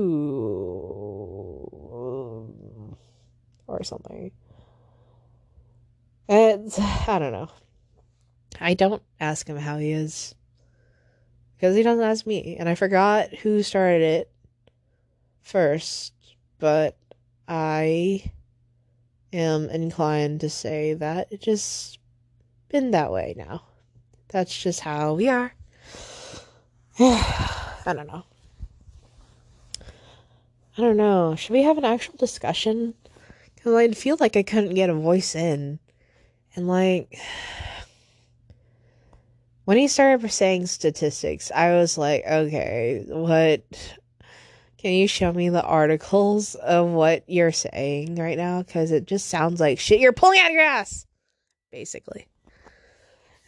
Or 3.68 3.84
something. 3.84 4.32
It's, 6.28 6.80
I 6.80 7.20
don't 7.20 7.32
know. 7.32 7.50
I 8.60 8.74
don't 8.74 9.04
ask 9.20 9.48
him 9.48 9.58
how 9.58 9.78
he 9.78 9.92
is. 9.92 10.36
Because 11.56 11.76
he 11.76 11.84
doesn't 11.84 12.04
ask 12.04 12.26
me. 12.26 12.56
And 12.58 12.70
I 12.70 12.76
forgot 12.76 13.34
who 13.34 13.64
started 13.64 14.02
it 14.02 14.32
first. 15.42 16.14
But 16.60 16.98
I 17.48 18.32
am 19.34 19.70
inclined 19.70 20.42
to 20.42 20.50
say 20.50 20.94
that 20.96 21.32
it 21.32 21.42
just 21.42 22.00
been 22.70 22.92
that 22.92 23.12
way 23.12 23.34
now. 23.38 23.64
That's 24.30 24.56
just 24.56 24.82
how 24.82 25.16
we 25.16 25.28
are. 25.28 25.54
I 27.00 27.94
don't 27.94 28.08
know. 28.08 28.26
I 30.78 30.82
don't 30.82 30.98
know. 30.98 31.36
Should 31.36 31.52
we 31.52 31.64
have 31.64 31.78
an 31.78 31.86
actual 31.86 32.16
discussion? 32.18 32.94
Because 33.56 33.74
I 33.74 33.90
feel 33.90 34.18
like 34.20 34.38
I 34.38 34.44
couldn't 34.44 34.76
get 34.76 34.90
a 34.90 34.94
voice 34.94 35.36
in. 35.36 35.80
And 36.56 36.68
like, 36.68 37.20
when 39.70 39.78
he 39.78 39.88
started 39.88 40.28
saying 40.32 40.66
statistics, 40.66 41.52
I 41.52 41.74
was 41.74 41.96
like, 41.96 42.24
okay, 42.26 43.06
what? 43.08 43.62
Can 44.80 44.94
you 44.94 45.08
show 45.08 45.32
me 45.32 45.50
the 45.50 45.62
articles 45.62 46.56
of 46.56 46.88
what 46.88 47.24
you're 47.28 47.52
saying 47.52 48.16
right 48.16 48.36
now? 48.36 48.64
Because 48.64 48.90
it 48.90 49.06
just 49.06 49.28
sounds 49.28 49.60
like 49.60 49.78
shit 49.78 50.00
you're 50.00 50.12
pulling 50.12 50.40
out 50.40 50.48
of 50.48 50.54
your 50.54 50.64
ass, 50.64 51.06
basically. 51.72 52.26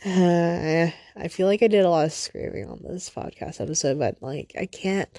Uh, 0.06 0.92
I 1.16 1.28
feel 1.28 1.48
like 1.48 1.64
I 1.64 1.68
did 1.68 1.86
a 1.86 1.90
lot 1.90 2.06
of 2.06 2.14
screaming 2.14 2.70
on 2.70 2.82
this 2.84 3.10
podcast 3.10 3.60
episode, 3.60 3.98
but 3.98 4.22
like 4.22 4.54
I 4.60 4.68
can't, 4.68 5.10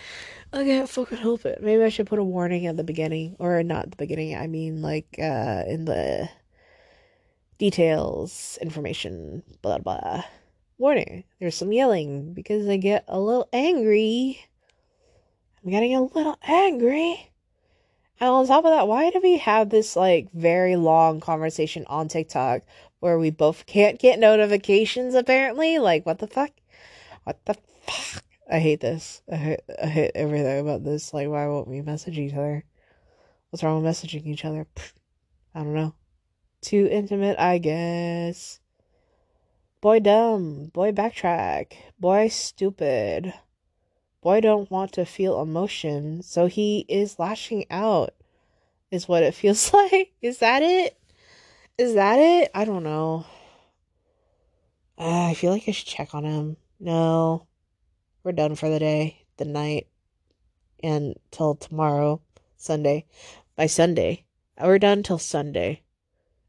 I 0.52 0.62
can't 0.62 0.88
fucking 0.88 1.18
help 1.18 1.44
it. 1.46 1.64
Maybe 1.64 1.82
I 1.82 1.88
should 1.88 2.06
put 2.06 2.20
a 2.20 2.24
warning 2.24 2.66
at 2.66 2.76
the 2.76 2.84
beginning, 2.84 3.34
or 3.40 3.60
not 3.64 3.90
the 3.90 3.96
beginning. 3.96 4.36
I 4.36 4.46
mean, 4.46 4.82
like 4.82 5.16
uh, 5.18 5.64
in 5.66 5.84
the 5.84 6.28
details, 7.58 8.56
information, 8.62 9.42
blah 9.62 9.78
blah. 9.78 10.22
There's 11.40 11.54
some 11.54 11.72
yelling 11.72 12.34
because 12.34 12.68
I 12.68 12.76
get 12.76 13.04
a 13.08 13.20
little 13.20 13.48
angry. 13.52 14.44
I'm 15.62 15.70
getting 15.70 15.94
a 15.94 16.02
little 16.02 16.38
angry. 16.42 17.30
And 18.20 18.30
on 18.30 18.46
top 18.46 18.64
of 18.64 18.70
that, 18.70 18.88
why 18.88 19.10
do 19.10 19.20
we 19.22 19.38
have 19.38 19.70
this 19.70 19.96
like 19.96 20.32
very 20.32 20.76
long 20.76 21.20
conversation 21.20 21.84
on 21.88 22.08
TikTok 22.08 22.62
where 23.02 23.18
we 23.18 23.30
both 23.30 23.66
can't 23.66 23.98
get 23.98 24.20
notifications 24.20 25.16
apparently. 25.16 25.80
Like, 25.80 26.06
what 26.06 26.20
the 26.20 26.28
fuck? 26.28 26.52
What 27.24 27.44
the 27.44 27.56
fuck? 27.84 28.22
I 28.48 28.60
hate 28.60 28.80
this. 28.80 29.22
I 29.30 29.34
hate, 29.34 29.60
I 29.82 29.86
hate 29.86 30.12
everything 30.14 30.60
about 30.60 30.84
this. 30.84 31.12
Like, 31.12 31.26
why 31.26 31.48
won't 31.48 31.66
we 31.66 31.82
message 31.82 32.16
each 32.16 32.32
other? 32.32 32.64
What's 33.50 33.64
wrong 33.64 33.82
with 33.82 33.92
messaging 33.92 34.24
each 34.26 34.44
other? 34.44 34.68
I 35.52 35.64
don't 35.64 35.74
know. 35.74 35.94
Too 36.60 36.88
intimate, 36.88 37.40
I 37.40 37.58
guess. 37.58 38.60
Boy 39.82 39.98
dumb. 39.98 40.70
Boy 40.72 40.92
backtrack. 40.92 41.72
Boy 41.98 42.28
stupid. 42.28 43.34
Boy 44.20 44.40
don't 44.40 44.70
want 44.70 44.92
to 44.92 45.04
feel 45.04 45.42
emotion, 45.42 46.22
so 46.22 46.46
he 46.46 46.86
is 46.88 47.18
lashing 47.18 47.64
out. 47.68 48.14
Is 48.92 49.08
what 49.08 49.24
it 49.24 49.34
feels 49.42 49.74
like. 49.74 50.12
Is 50.22 50.38
that 50.38 50.62
it? 50.62 50.96
Is 51.78 51.94
that 51.94 52.20
it? 52.20 52.52
I 52.54 52.64
don't 52.64 52.84
know. 52.84 53.26
Uh, 54.96 55.26
I 55.30 55.34
feel 55.34 55.50
like 55.50 55.64
I 55.66 55.72
should 55.72 55.88
check 55.88 56.14
on 56.14 56.22
him. 56.22 56.56
No. 56.78 57.48
We're 58.22 58.30
done 58.30 58.54
for 58.54 58.68
the 58.68 58.78
day, 58.78 59.26
the 59.36 59.46
night, 59.46 59.88
and 60.80 61.16
till 61.32 61.56
tomorrow, 61.56 62.20
Sunday. 62.56 63.06
By 63.56 63.66
Sunday. 63.66 64.26
We're 64.62 64.78
done 64.78 65.02
till 65.02 65.18
Sunday. 65.18 65.82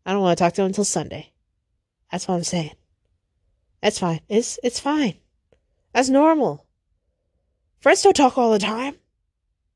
I 0.05 0.11
don't 0.11 0.21
want 0.21 0.37
to 0.37 0.43
talk 0.43 0.53
to 0.53 0.61
him 0.61 0.67
until 0.67 0.85
Sunday. 0.85 1.31
That's 2.11 2.27
what 2.27 2.35
I'm 2.35 2.43
saying. 2.43 2.73
That's 3.83 3.99
fine. 3.99 4.21
It's 4.29 4.57
it's 4.63 4.79
fine. 4.79 5.15
That's 5.93 6.07
normal. 6.07 6.65
Friends 7.81 8.01
don't 8.01 8.15
talk 8.15 8.37
all 8.37 8.53
the 8.53 8.57
time. 8.57 8.95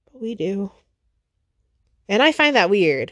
But 0.06 0.22
we 0.22 0.34
do. 0.34 0.72
And 2.08 2.24
I 2.24 2.32
find 2.32 2.56
that 2.56 2.70
weird. 2.70 3.12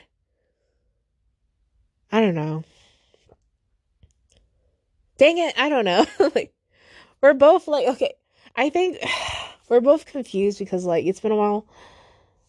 I 2.14 2.22
don't 2.22 2.34
know. 2.34 2.64
Dang 5.18 5.38
it, 5.38 5.54
I 5.58 5.68
don't 5.68 5.84
know. 5.84 6.06
like 6.34 6.54
we're 7.20 7.34
both 7.34 7.68
like 7.68 7.88
okay, 7.88 8.14
I 8.56 8.70
think 8.70 9.00
we're 9.70 9.82
both 9.82 10.06
confused 10.06 10.60
because 10.60 10.86
like 10.86 11.06
it's 11.06 11.20
been 11.20 11.34
a 11.34 11.36
while. 11.36 11.68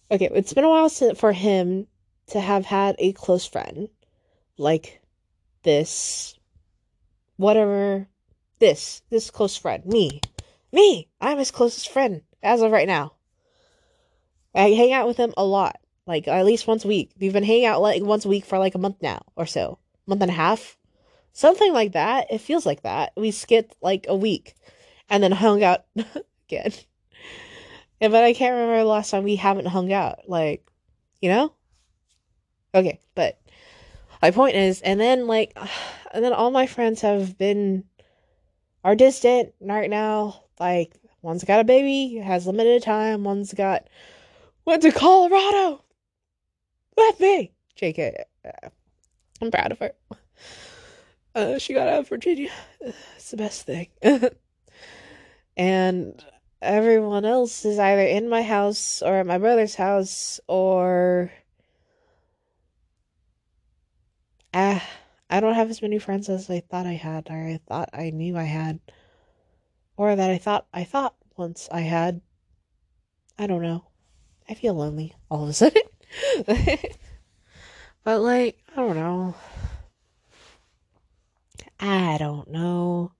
Okay, 0.08 0.30
it's 0.32 0.52
been 0.52 0.62
a 0.62 0.70
while 0.70 0.88
since 0.88 1.18
for 1.18 1.32
him 1.32 1.88
to 2.28 2.38
have 2.38 2.64
had 2.64 2.94
a 3.00 3.12
close 3.12 3.44
friend 3.44 3.88
like 4.56 5.02
this 5.64 6.38
whatever 7.38 8.06
this 8.58 9.02
this 9.10 9.30
close 9.30 9.56
friend 9.56 9.84
me 9.86 10.20
me 10.72 11.08
i'm 11.20 11.38
his 11.38 11.50
closest 11.50 11.90
friend 11.90 12.22
as 12.42 12.62
of 12.62 12.72
right 12.72 12.88
now 12.88 13.12
i 14.54 14.70
hang 14.70 14.92
out 14.92 15.06
with 15.06 15.16
him 15.16 15.32
a 15.36 15.44
lot 15.44 15.78
like 16.06 16.28
at 16.28 16.44
least 16.44 16.66
once 16.66 16.84
a 16.84 16.88
week. 16.88 17.10
We've 17.18 17.32
been 17.32 17.44
hanging 17.44 17.66
out 17.66 17.82
like 17.82 18.02
once 18.02 18.24
a 18.24 18.28
week 18.28 18.44
for 18.44 18.58
like 18.58 18.74
a 18.74 18.78
month 18.78 19.02
now 19.02 19.22
or 19.34 19.46
so, 19.46 19.78
month 20.06 20.22
and 20.22 20.30
a 20.30 20.34
half, 20.34 20.78
something 21.32 21.72
like 21.72 21.92
that. 21.92 22.28
It 22.30 22.38
feels 22.38 22.64
like 22.64 22.82
that. 22.82 23.12
We 23.16 23.30
skipped 23.32 23.74
like 23.82 24.06
a 24.08 24.16
week, 24.16 24.54
and 25.10 25.22
then 25.22 25.32
hung 25.32 25.62
out 25.62 25.84
again. 26.48 26.72
Yeah, 28.00 28.08
but 28.08 28.24
I 28.24 28.34
can't 28.34 28.52
remember 28.52 28.78
the 28.78 28.84
last 28.84 29.10
time 29.10 29.24
we 29.24 29.36
haven't 29.36 29.66
hung 29.66 29.92
out. 29.92 30.28
Like, 30.28 30.68
you 31.20 31.30
know? 31.30 31.52
Okay, 32.74 33.00
but 33.14 33.40
my 34.20 34.30
point 34.30 34.54
is, 34.54 34.82
and 34.82 35.00
then 35.00 35.26
like, 35.26 35.56
and 36.12 36.24
then 36.24 36.32
all 36.32 36.50
my 36.50 36.66
friends 36.66 37.00
have 37.00 37.36
been 37.36 37.84
are 38.86 38.94
distant 38.94 39.52
right 39.60 39.90
now. 39.90 40.44
Like, 40.60 40.94
one's 41.20 41.42
got 41.42 41.58
a 41.58 41.64
baby, 41.64 42.18
has 42.18 42.46
limited 42.46 42.84
time. 42.84 43.24
One's 43.24 43.52
got 43.52 43.88
went 44.64 44.82
to 44.82 44.92
Colorado 44.92 45.82
with 46.96 47.18
me. 47.18 47.52
JK. 47.76 48.14
Uh, 48.44 48.68
I'm 49.42 49.50
proud 49.50 49.72
of 49.72 49.80
her. 49.80 49.90
Uh, 51.34 51.58
she 51.58 51.74
got 51.74 51.88
out 51.88 51.98
of 51.98 52.08
Virginia. 52.08 52.50
It's 52.80 53.32
the 53.32 53.36
best 53.36 53.66
thing. 53.66 53.88
and 55.56 56.24
everyone 56.62 57.24
else 57.24 57.64
is 57.64 57.80
either 57.80 58.02
in 58.02 58.28
my 58.28 58.42
house 58.42 59.02
or 59.02 59.16
at 59.16 59.26
my 59.26 59.38
brother's 59.38 59.74
house 59.74 60.38
or. 60.46 61.32
Ah, 64.54 64.82
I 65.28 65.40
don't 65.40 65.54
have 65.54 65.70
as 65.70 65.82
many 65.82 65.98
friends 65.98 66.28
as 66.28 66.48
I 66.48 66.60
thought 66.60 66.86
I 66.86 66.92
had, 66.92 67.28
or 67.30 67.36
I 67.36 67.60
thought 67.66 67.90
I 67.92 68.10
knew 68.10 68.36
I 68.36 68.44
had, 68.44 68.78
or 69.96 70.14
that 70.14 70.30
I 70.30 70.38
thought 70.38 70.66
I 70.72 70.84
thought 70.84 71.14
once 71.36 71.68
I 71.72 71.80
had. 71.80 72.20
I 73.38 73.46
don't 73.46 73.62
know. 73.62 73.84
I 74.48 74.54
feel 74.54 74.74
lonely 74.74 75.14
all 75.30 75.42
of 75.42 75.50
a 75.50 75.52
sudden. 75.52 75.82
but 78.04 78.20
like, 78.20 78.58
I 78.72 78.76
don't 78.76 78.96
know. 78.96 79.34
I 81.78 82.16
don't 82.18 82.48
know. 82.50 83.12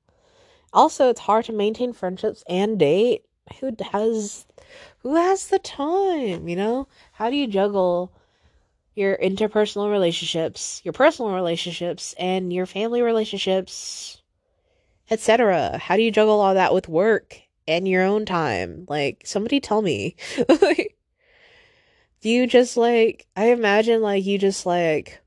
Also, 0.72 1.08
it's 1.10 1.20
hard 1.20 1.44
to 1.46 1.52
maintain 1.52 1.92
friendships 1.92 2.44
and 2.48 2.78
date. 2.78 3.24
Who 3.60 3.74
has 3.92 4.46
who 4.98 5.14
has 5.14 5.48
the 5.48 5.58
time, 5.58 6.48
you 6.48 6.56
know? 6.56 6.88
How 7.12 7.30
do 7.30 7.36
you 7.36 7.46
juggle 7.46 8.12
your 8.96 9.16
interpersonal 9.18 9.90
relationships, 9.90 10.80
your 10.82 10.92
personal 10.92 11.32
relationships 11.32 12.14
and 12.18 12.52
your 12.52 12.66
family 12.66 13.02
relationships, 13.02 14.22
etc.? 15.10 15.78
How 15.78 15.96
do 15.96 16.02
you 16.02 16.10
juggle 16.10 16.40
all 16.40 16.54
that 16.54 16.74
with 16.74 16.88
work 16.88 17.38
and 17.68 17.86
your 17.86 18.02
own 18.02 18.24
time? 18.24 18.86
Like 18.88 19.22
somebody 19.24 19.60
tell 19.60 19.82
me. 19.82 20.16
do 22.20 22.30
you 22.30 22.46
just 22.46 22.76
like 22.76 23.26
I 23.36 23.50
imagine 23.50 24.00
like 24.02 24.24
you 24.24 24.38
just 24.38 24.66
like 24.66 25.20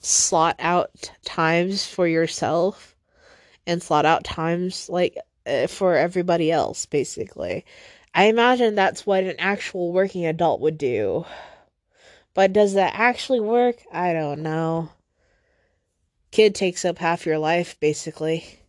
slot 0.00 0.56
out 0.58 1.10
times 1.24 1.86
for 1.86 2.06
yourself 2.06 2.94
and 3.66 3.82
slot 3.82 4.06
out 4.06 4.22
times 4.22 4.88
like 4.88 5.16
uh, 5.46 5.66
for 5.66 5.96
everybody 5.96 6.52
else 6.52 6.84
basically. 6.84 7.64
I 8.14 8.24
imagine 8.24 8.74
that's 8.74 9.06
what 9.06 9.24
an 9.24 9.36
actual 9.38 9.92
working 9.92 10.26
adult 10.26 10.60
would 10.60 10.76
do. 10.76 11.24
But 12.38 12.52
does 12.52 12.74
that 12.74 12.94
actually 12.94 13.40
work? 13.40 13.82
I 13.90 14.12
don't 14.12 14.44
know. 14.44 14.90
Kid 16.30 16.54
takes 16.54 16.84
up 16.84 16.98
half 16.98 17.26
your 17.26 17.36
life, 17.36 17.76
basically. 17.80 18.60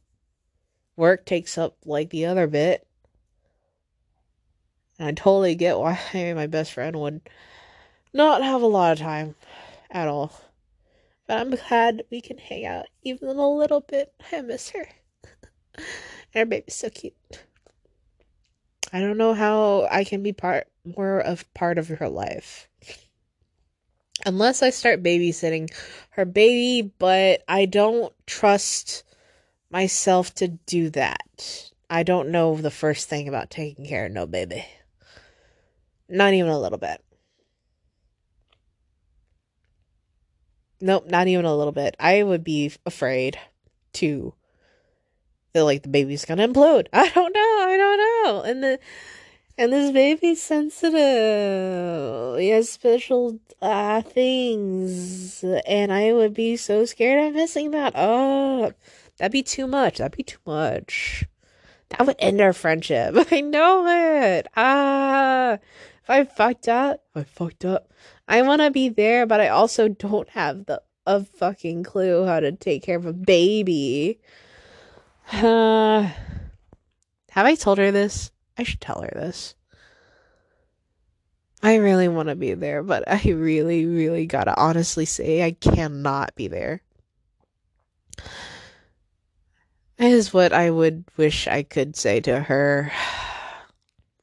Work 0.95 1.23
takes 1.23 1.55
up 1.55 1.77
like 1.85 2.09
the 2.09 2.25
other 2.25 2.47
bit. 2.47 2.87
And 4.97 5.09
I 5.09 5.11
totally 5.11 5.53
get 5.53 5.77
why 5.77 5.99
my 6.35 6.47
best 6.47 6.71
friend 6.71 6.95
would 6.95 7.21
not 8.11 8.41
have 8.41 8.63
a 8.63 8.65
lot 8.65 8.93
of 8.93 8.97
time 8.97 9.35
at 9.91 10.07
all. 10.07 10.33
But 11.27 11.37
I'm 11.37 11.51
glad 11.51 12.05
we 12.09 12.21
can 12.21 12.39
hang 12.39 12.65
out 12.65 12.87
even 13.03 13.27
a 13.27 13.49
little 13.49 13.81
bit. 13.81 14.11
I 14.31 14.41
miss 14.41 14.71
her. 14.71 14.87
and 15.75 15.85
her 16.33 16.45
baby's 16.47 16.73
so 16.73 16.89
cute. 16.89 17.13
I 18.91 18.99
don't 18.99 19.19
know 19.19 19.35
how 19.35 19.87
I 19.91 20.05
can 20.05 20.23
be 20.23 20.33
part 20.33 20.67
more 20.83 21.19
of 21.19 21.45
part 21.53 21.77
of 21.77 21.89
her 21.89 22.09
life. 22.09 22.67
Unless 24.25 24.61
I 24.61 24.69
start 24.69 25.03
babysitting 25.03 25.69
her 26.11 26.25
baby, 26.25 26.91
but 26.99 27.43
I 27.47 27.65
don't 27.65 28.13
trust 28.25 29.03
myself 29.69 30.33
to 30.35 30.47
do 30.47 30.89
that. 30.91 31.71
I 31.89 32.03
don't 32.03 32.29
know 32.29 32.55
the 32.55 32.71
first 32.71 33.09
thing 33.09 33.27
about 33.27 33.49
taking 33.49 33.85
care 33.85 34.05
of 34.05 34.11
no 34.11 34.27
baby. 34.27 34.65
Not 36.07 36.33
even 36.33 36.49
a 36.49 36.59
little 36.59 36.77
bit. 36.77 37.03
Nope, 40.81 41.07
not 41.07 41.27
even 41.27 41.45
a 41.45 41.55
little 41.55 41.73
bit. 41.73 41.95
I 41.99 42.23
would 42.23 42.43
be 42.43 42.71
afraid 42.85 43.37
to 43.93 44.33
feel 45.53 45.65
like 45.65 45.83
the 45.83 45.89
baby's 45.89 46.25
gonna 46.25 46.47
implode. 46.47 46.87
I 46.93 47.09
don't 47.09 47.33
know. 47.33 47.39
I 47.39 47.77
don't 47.77 47.97
know. 47.97 48.41
And 48.43 48.63
the 48.63 48.79
and 49.59 49.73
this 49.73 49.91
baby's 49.91 50.41
sensitive. 50.41 52.39
He 52.39 52.47
has 52.47 52.69
special 52.69 53.39
uh, 53.61 54.01
things, 54.01 55.43
and 55.43 55.91
I 55.91 56.13
would 56.13 56.33
be 56.33 56.55
so 56.55 56.85
scared 56.85 57.27
of 57.27 57.33
messing 57.35 57.71
that 57.71 57.93
up. 57.93 58.73
That'd 59.17 59.33
be 59.33 59.43
too 59.43 59.67
much. 59.67 59.97
That'd 59.97 60.15
be 60.15 60.23
too 60.23 60.39
much. 60.45 61.25
That 61.89 62.07
would 62.07 62.15
end 62.19 62.39
our 62.39 62.53
friendship. 62.53 63.15
I 63.31 63.41
know 63.41 63.85
it. 63.85 64.47
Ah, 64.55 65.55
if 66.03 66.09
I 66.09 66.23
fucked 66.23 66.69
up, 66.69 67.03
I 67.13 67.23
fucked 67.23 67.65
up. 67.65 67.91
I 68.29 68.41
want 68.43 68.61
to 68.61 68.71
be 68.71 68.87
there, 68.87 69.25
but 69.25 69.41
I 69.41 69.49
also 69.49 69.89
don't 69.89 70.29
have 70.29 70.67
the 70.67 70.81
a 71.05 71.25
fucking 71.25 71.83
clue 71.83 72.25
how 72.25 72.39
to 72.39 72.53
take 72.53 72.83
care 72.83 72.97
of 72.97 73.05
a 73.05 73.11
baby. 73.11 74.21
Uh, 75.33 76.03
have 77.31 77.45
I 77.45 77.55
told 77.55 77.77
her 77.79 77.91
this? 77.91 78.31
I 78.59 78.63
should 78.63 78.81
tell 78.81 79.01
her 79.01 79.11
this. 79.15 79.55
I 81.63 81.75
really 81.75 82.09
want 82.09 82.27
to 82.27 82.35
be 82.35 82.55
there, 82.55 82.83
but 82.83 83.05
I 83.07 83.21
really, 83.31 83.85
really 83.85 84.25
gotta 84.25 84.53
honestly 84.59 85.05
say 85.05 85.43
I 85.43 85.51
cannot 85.51 86.35
be 86.35 86.49
there. 86.49 86.81
Is 89.97 90.33
what 90.33 90.51
I 90.51 90.71
would 90.71 91.05
wish 91.15 91.47
I 91.47 91.63
could 91.63 91.95
say 91.95 92.19
to 92.19 92.41
her. 92.41 92.91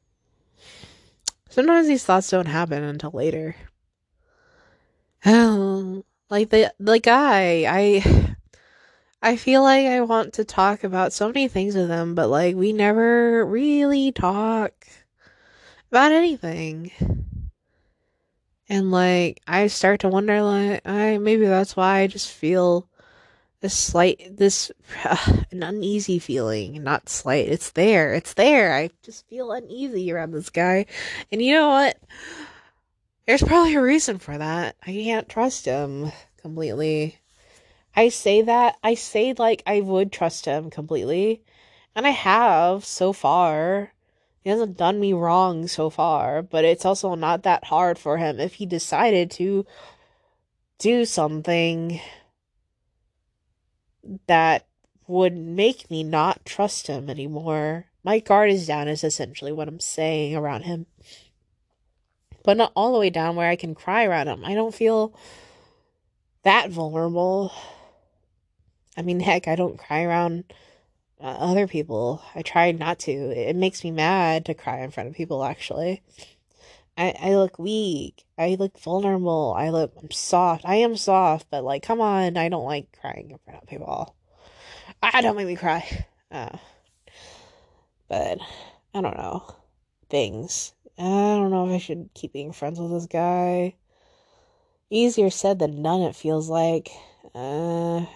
Sometimes 1.48 1.88
these 1.88 2.04
thoughts 2.04 2.28
don't 2.28 2.44
happen 2.44 2.82
until 2.82 3.12
later. 3.12 3.56
Oh, 5.24 6.04
like 6.30 6.50
the 6.50 6.74
the 6.78 6.98
guy, 6.98 7.64
I 7.66 8.25
I 9.26 9.34
feel 9.34 9.64
like 9.64 9.86
I 9.86 10.02
want 10.02 10.34
to 10.34 10.44
talk 10.44 10.84
about 10.84 11.12
so 11.12 11.26
many 11.26 11.48
things 11.48 11.74
with 11.74 11.88
them, 11.88 12.14
but 12.14 12.28
like 12.28 12.54
we 12.54 12.72
never 12.72 13.44
really 13.44 14.12
talk 14.12 14.86
about 15.90 16.12
anything. 16.12 16.92
And 18.68 18.92
like 18.92 19.40
I 19.44 19.66
start 19.66 19.98
to 20.02 20.08
wonder 20.08 20.42
like 20.42 20.86
I 20.86 21.18
maybe 21.18 21.44
that's 21.44 21.74
why 21.74 22.02
I 22.02 22.06
just 22.06 22.30
feel 22.30 22.88
this 23.62 23.76
slight 23.76 24.36
this 24.36 24.70
uh, 25.04 25.42
an 25.50 25.64
uneasy 25.64 26.20
feeling, 26.20 26.84
not 26.84 27.08
slight. 27.08 27.48
It's 27.48 27.72
there. 27.72 28.14
It's 28.14 28.34
there. 28.34 28.76
I 28.76 28.90
just 29.02 29.26
feel 29.26 29.50
uneasy 29.50 30.12
around 30.12 30.30
this 30.30 30.50
guy. 30.50 30.86
And 31.32 31.42
you 31.42 31.54
know 31.54 31.70
what? 31.70 31.98
There's 33.26 33.42
probably 33.42 33.74
a 33.74 33.82
reason 33.82 34.20
for 34.20 34.38
that. 34.38 34.76
I 34.86 34.92
can't 34.92 35.28
trust 35.28 35.64
him 35.64 36.12
completely. 36.36 37.18
I 37.96 38.10
say 38.10 38.42
that, 38.42 38.76
I 38.82 38.94
say 38.94 39.34
like 39.36 39.62
I 39.66 39.80
would 39.80 40.12
trust 40.12 40.44
him 40.44 40.70
completely. 40.70 41.42
And 41.94 42.06
I 42.06 42.10
have 42.10 42.84
so 42.84 43.12
far. 43.12 43.92
He 44.40 44.50
hasn't 44.50 44.76
done 44.76 45.00
me 45.00 45.12
wrong 45.12 45.66
so 45.66 45.90
far, 45.90 46.42
but 46.42 46.64
it's 46.64 46.84
also 46.84 47.14
not 47.14 47.42
that 47.42 47.64
hard 47.64 47.98
for 47.98 48.18
him 48.18 48.38
if 48.38 48.54
he 48.54 48.66
decided 48.66 49.30
to 49.32 49.66
do 50.78 51.04
something 51.04 52.00
that 54.26 54.66
would 55.08 55.36
make 55.36 55.90
me 55.90 56.04
not 56.04 56.44
trust 56.44 56.86
him 56.86 57.08
anymore. 57.08 57.86
My 58.04 58.20
guard 58.20 58.50
is 58.50 58.66
down, 58.66 58.86
is 58.86 59.02
essentially 59.02 59.52
what 59.52 59.66
I'm 59.66 59.80
saying 59.80 60.36
around 60.36 60.62
him 60.62 60.86
but 62.46 62.56
not 62.56 62.72
all 62.76 62.92
the 62.92 63.00
way 63.00 63.10
down 63.10 63.34
where 63.34 63.50
I 63.50 63.56
can 63.56 63.74
cry 63.74 64.04
around 64.04 64.28
him. 64.28 64.44
I 64.44 64.54
don't 64.54 64.72
feel 64.72 65.12
that 66.44 66.70
vulnerable. 66.70 67.52
I 68.96 69.02
mean, 69.02 69.20
heck, 69.20 69.48
I 69.48 69.56
don't 69.56 69.78
cry 69.78 70.02
around 70.02 70.44
uh, 71.20 71.24
other 71.26 71.66
people. 71.66 72.22
I 72.34 72.42
try 72.42 72.72
not 72.72 72.98
to. 73.00 73.12
It 73.12 73.56
makes 73.56 73.84
me 73.84 73.90
mad 73.90 74.46
to 74.46 74.54
cry 74.54 74.80
in 74.80 74.90
front 74.90 75.08
of 75.08 75.14
people, 75.14 75.44
actually. 75.44 76.02
I, 76.96 77.14
I 77.20 77.34
look 77.36 77.58
weak. 77.58 78.24
I 78.38 78.56
look 78.58 78.78
vulnerable. 78.78 79.54
I 79.56 79.68
look 79.68 79.92
I'm 80.02 80.10
soft. 80.10 80.64
I 80.64 80.76
am 80.76 80.96
soft, 80.96 81.48
but 81.50 81.64
like, 81.64 81.82
come 81.82 82.00
on. 82.00 82.36
I 82.36 82.48
don't 82.48 82.64
like 82.64 82.96
crying 83.00 83.30
in 83.30 83.38
front 83.44 83.62
of 83.62 83.68
people. 83.68 84.14
Ah, 85.02 85.20
don't 85.20 85.36
make 85.36 85.46
me 85.46 85.56
cry. 85.56 86.06
Uh, 86.30 86.56
but 88.08 88.38
I 88.94 89.00
don't 89.00 89.16
know. 89.16 89.44
Things. 90.08 90.72
I 90.98 91.02
don't 91.02 91.50
know 91.50 91.66
if 91.68 91.74
I 91.74 91.78
should 91.78 92.10
keep 92.14 92.32
being 92.32 92.52
friends 92.52 92.80
with 92.80 92.90
this 92.90 93.06
guy. 93.06 93.74
Easier 94.88 95.30
said 95.30 95.58
than 95.58 95.82
done, 95.82 96.02
it 96.02 96.16
feels 96.16 96.48
like. 96.48 96.88
Uh, 97.34 98.06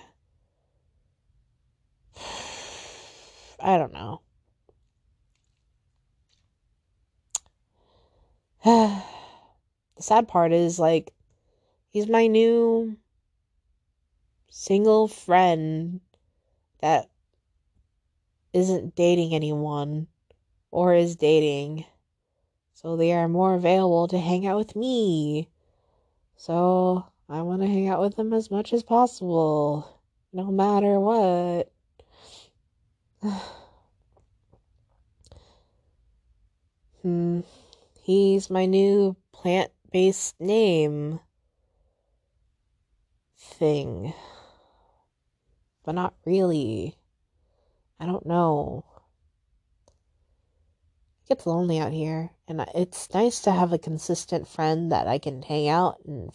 I 3.60 3.78
don't 3.78 3.92
know. 3.92 4.20
the 8.64 9.02
sad 9.98 10.28
part 10.28 10.52
is, 10.52 10.78
like, 10.78 11.12
he's 11.88 12.08
my 12.08 12.26
new 12.26 12.96
single 14.48 15.08
friend 15.08 16.00
that 16.80 17.10
isn't 18.52 18.94
dating 18.94 19.34
anyone 19.34 20.06
or 20.70 20.94
is 20.94 21.16
dating 21.16 21.84
so 22.82 22.96
they 22.96 23.12
are 23.12 23.28
more 23.28 23.52
available 23.52 24.08
to 24.08 24.18
hang 24.18 24.46
out 24.46 24.56
with 24.56 24.74
me. 24.74 25.50
So 26.36 27.04
I 27.28 27.42
want 27.42 27.60
to 27.60 27.68
hang 27.68 27.88
out 27.88 28.00
with 28.00 28.16
them 28.16 28.32
as 28.32 28.50
much 28.50 28.72
as 28.72 28.82
possible, 28.82 30.00
no 30.32 30.44
matter 30.44 30.98
what. 30.98 31.70
hmm. 37.02 37.40
He's 38.02 38.48
my 38.50 38.66
new 38.66 39.16
plant 39.32 39.70
based 39.92 40.40
name 40.40 41.20
thing. 43.36 44.14
But 45.84 45.94
not 45.94 46.14
really. 46.24 46.96
I 47.98 48.06
don't 48.06 48.24
know 48.24 48.84
It 51.24 51.28
gets 51.28 51.46
lonely 51.46 51.78
out 51.78 51.92
here, 51.92 52.30
and 52.48 52.64
it's 52.74 53.12
nice 53.14 53.40
to 53.42 53.52
have 53.52 53.72
a 53.72 53.78
consistent 53.78 54.48
friend 54.48 54.90
that 54.90 55.06
I 55.06 55.18
can 55.18 55.42
hang 55.42 55.68
out 55.68 55.98
and 56.06 56.32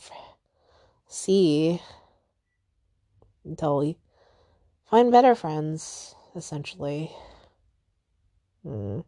see 1.08 1.82
until 3.44 3.80
we 3.80 3.98
find 4.90 5.12
better 5.12 5.36
friends, 5.36 6.15
essentially. 6.36 7.12
Hmm. 8.64 9.02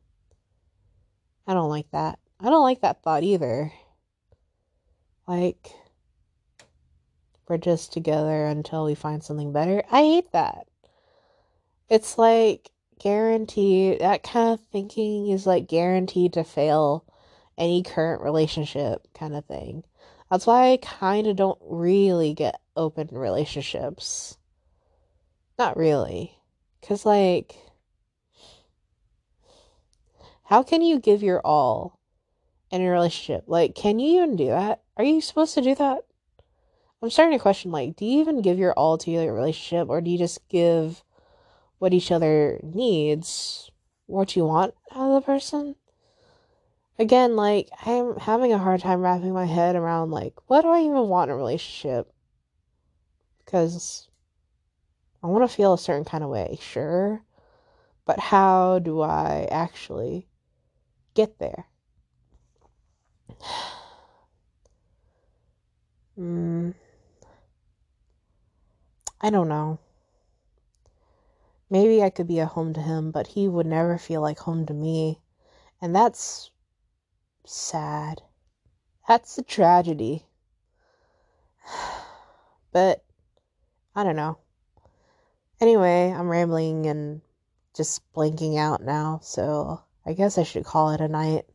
I 1.46 1.54
don't 1.54 1.70
like 1.70 1.90
that. 1.92 2.20
I 2.40 2.50
don't 2.50 2.64
like 2.64 2.82
that 2.82 3.02
thought 3.04 3.24
either. 3.24 3.72
Like, 5.28 5.72
we're 7.48 7.58
just 7.58 7.94
together 7.94 8.46
until 8.46 8.86
we 8.86 8.96
find 8.96 9.24
something 9.24 9.54
better. 9.54 9.84
I 9.92 10.02
hate 10.02 10.32
that. 10.34 10.68
It's 11.90 12.18
like 12.18 12.70
guaranteed 13.00 14.02
that 14.02 14.24
kind 14.24 14.54
of 14.54 14.60
thinking 14.72 15.30
is 15.30 15.46
like 15.46 15.68
guaranteed 15.68 16.34
to 16.34 16.44
fail 16.44 17.06
any 17.58 17.84
current 17.84 18.22
relationship 18.22 19.08
kind 19.14 19.36
of 19.36 19.46
thing. 19.46 19.84
That's 20.30 20.46
why 20.46 20.72
I 20.72 20.78
kind 20.78 21.28
of 21.28 21.38
don't 21.38 21.60
really 21.62 22.34
get 22.34 22.60
open 22.76 23.08
relationships. 23.12 24.38
Not 25.58 25.78
really. 25.78 26.38
Cuz 26.82 27.06
like 27.06 27.58
How 30.48 30.64
can 30.64 30.82
you 30.82 30.98
give 30.98 31.22
your 31.22 31.42
all 31.42 32.00
in 32.72 32.82
a 32.82 32.90
relationship? 32.90 33.44
Like, 33.48 33.76
can 33.76 34.00
you 34.00 34.22
even 34.22 34.38
do 34.38 34.48
that? 34.48 34.82
Are 34.96 35.04
you 35.04 35.20
supposed 35.20 35.54
to 35.56 35.62
do 35.62 35.76
that? 35.76 36.06
I'm 37.02 37.10
starting 37.10 37.38
to 37.38 37.42
question 37.42 37.70
like, 37.70 37.98
do 37.98 38.06
you 38.06 38.22
even 38.22 38.42
give 38.42 38.58
your 38.58 38.72
all 38.74 38.98
to 38.98 39.12
your 39.12 39.34
relationship 39.34 39.90
or 39.90 40.00
do 40.00 40.10
you 40.10 40.18
just 40.18 40.48
give 40.48 41.04
what 41.80 41.94
each 41.94 42.14
other 42.14 42.62
needs, 42.64 43.70
what 44.06 44.38
you 44.38 44.46
want 44.46 44.74
out 44.96 45.10
of 45.10 45.16
the 45.16 45.26
person? 45.26 45.76
Again, 46.98 47.36
like, 47.36 47.70
I'm 47.86 48.16
having 48.16 48.54
a 48.54 48.58
hard 48.58 48.80
time 48.80 49.02
wrapping 49.02 49.34
my 49.34 49.46
head 49.46 49.76
around 49.76 50.12
like, 50.12 50.34
what 50.48 50.62
do 50.62 50.70
I 50.70 50.80
even 50.80 51.10
want 51.10 51.30
in 51.30 51.34
a 51.34 51.38
relationship? 51.38 52.10
Because 53.44 54.07
I 55.28 55.30
want 55.30 55.44
to 55.44 55.54
feel 55.54 55.74
a 55.74 55.78
certain 55.78 56.06
kind 56.06 56.24
of 56.24 56.30
way, 56.30 56.58
sure. 56.62 57.22
But 58.06 58.18
how 58.18 58.80
do 58.80 59.02
I 59.02 59.46
actually 59.52 60.30
get 61.14 61.38
there? 61.38 61.66
Hmm. 66.16 66.72
I 69.22 69.30
don't 69.30 69.50
know. 69.50 69.78
Maybe 71.70 72.02
I 72.02 72.10
could 72.10 72.26
be 72.26 72.40
a 72.40 72.48
home 72.48 72.74
to 72.74 72.82
him, 72.82 73.12
but 73.12 73.28
he 73.28 73.48
would 73.48 73.68
never 73.68 74.00
feel 74.00 74.22
like 74.22 74.40
home 74.40 74.66
to 74.66 74.74
me. 74.74 75.22
And 75.80 75.96
that's 75.96 76.50
sad. 77.46 78.24
That's 79.08 79.38
a 79.38 79.44
tragedy. 79.44 80.26
But 82.72 83.04
I 83.96 84.04
don't 84.04 84.16
know. 84.16 84.40
Anyway, 85.60 86.12
I'm 86.12 86.30
rambling 86.30 86.86
and 86.86 87.22
just 87.76 88.02
blanking 88.14 88.58
out 88.58 88.84
now, 88.84 89.20
so 89.24 89.82
I 90.06 90.14
guess 90.14 90.38
I 90.38 90.44
should 90.44 90.66
call 90.66 90.92
it 90.92 91.02
a 91.02 91.08
night. 91.08 91.46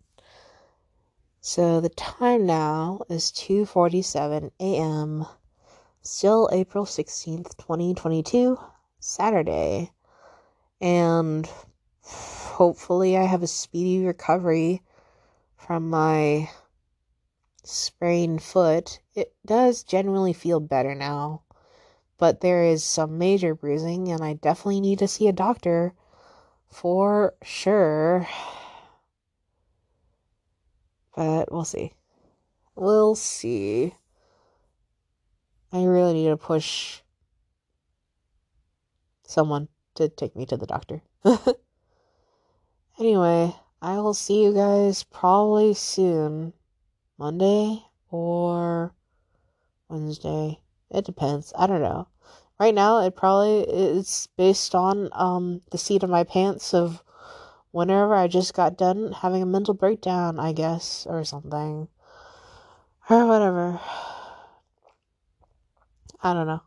So 1.41 1.81
the 1.81 1.89
time 1.89 2.45
now 2.45 3.03
is 3.09 3.31
2:47 3.31 4.51
a.m. 4.59 5.27
Still 6.01 6.49
April 6.53 6.85
16th, 6.85 7.57
2022, 7.57 8.59
Saturday. 8.99 9.93
And 10.81 11.49
hopefully 12.01 13.17
I 13.17 13.23
have 13.23 13.45
a 13.45 13.47
speedy 13.47 14.05
recovery 14.05 14.83
from 15.57 15.91
my 15.91 16.51
sprained 17.63 18.43
foot. 18.43 19.01
It 19.15 19.33
does 19.47 19.85
generally 19.85 20.33
feel 20.33 20.59
better 20.59 20.97
now, 20.97 21.42
but 22.23 22.41
there 22.41 22.63
is 22.63 22.85
some 22.85 23.19
major 23.19 23.53
bruising 23.53 24.07
and 24.07 24.23
I 24.23 24.35
definitely 24.35 24.81
need 24.81 25.01
to 25.01 25.09
see 25.09 25.27
a 25.27 25.33
doctor 25.33 25.93
for 26.71 27.35
sure. 27.43 28.29
But 31.17 31.51
we'll 31.51 31.65
see. 31.65 31.95
We'll 32.77 33.17
see. 33.17 33.97
I 35.73 35.83
really 35.83 36.13
need 36.15 36.29
to 36.29 36.37
push 36.37 37.01
someone 39.27 39.67
to 39.97 40.09
take 40.09 40.37
me 40.37 40.47
to 40.47 40.57
the 40.57 40.65
doctor. 40.65 41.03
anyway, 43.01 43.53
I 43.83 43.97
will 43.97 44.15
see 44.15 44.45
you 44.45 44.55
guys 44.55 45.03
probably 45.03 45.75
soon. 45.75 46.53
Monday 47.19 47.83
or 48.13 48.95
Wednesday. 49.89 50.61
It 50.89 51.05
depends. 51.05 51.53
I 51.59 51.67
don't 51.67 51.83
know. 51.83 52.07
Right 52.63 52.77
now 52.77 53.01
it 53.01 53.17
probably 53.17 53.63
it's 53.63 54.29
based 54.37 54.73
on 54.77 55.09
um 55.15 55.63
the 55.73 55.79
seat 55.79 56.05
of 56.05 56.11
my 56.11 56.23
pants 56.23 56.73
of 56.73 57.03
whenever 57.73 58.15
I 58.15 58.29
just 58.29 58.55
got 58.55 58.79
done 58.79 59.11
having 59.11 59.43
a 59.43 59.47
mental 59.47 59.75
breakdown, 59.75 60.39
I 60.39 60.53
guess, 60.53 61.05
or 61.11 61.25
something. 61.25 61.89
Or 63.11 63.27
whatever. 63.27 63.81
I 66.23 66.33
don't 66.35 66.47
know. 66.47 66.63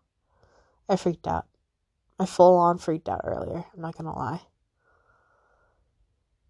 I 0.90 0.98
freaked 0.98 1.28
out. 1.28 1.46
I 2.20 2.26
full 2.26 2.58
on 2.58 2.78
freaked 2.78 3.08
out 3.08 3.22
earlier. 3.24 3.64
I'm 3.74 3.82
not 3.82 3.96
gonna 3.98 4.14
lie. 4.14 4.42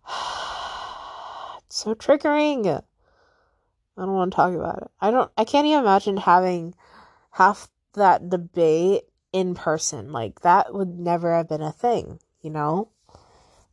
it's 1.68 1.78
so 1.78 1.94
triggering. 1.94 2.66
I 2.66 2.82
don't 3.96 4.12
want 4.12 4.32
to 4.32 4.36
talk 4.36 4.56
about 4.56 4.82
it. 4.82 4.92
I 5.00 5.12
don't. 5.12 5.32
I 5.38 5.44
can't 5.44 5.68
even 5.68 5.82
imagine 5.82 6.18
having 6.18 6.74
half 7.30 7.70
that 7.94 8.28
debate 8.32 9.04
in 9.36 9.54
person. 9.54 10.14
Like 10.14 10.40
that 10.42 10.74
would 10.74 10.98
never 10.98 11.36
have 11.36 11.50
been 11.50 11.62
a 11.62 11.74
thing. 11.74 12.20
You 12.42 12.52
know, 12.52 12.90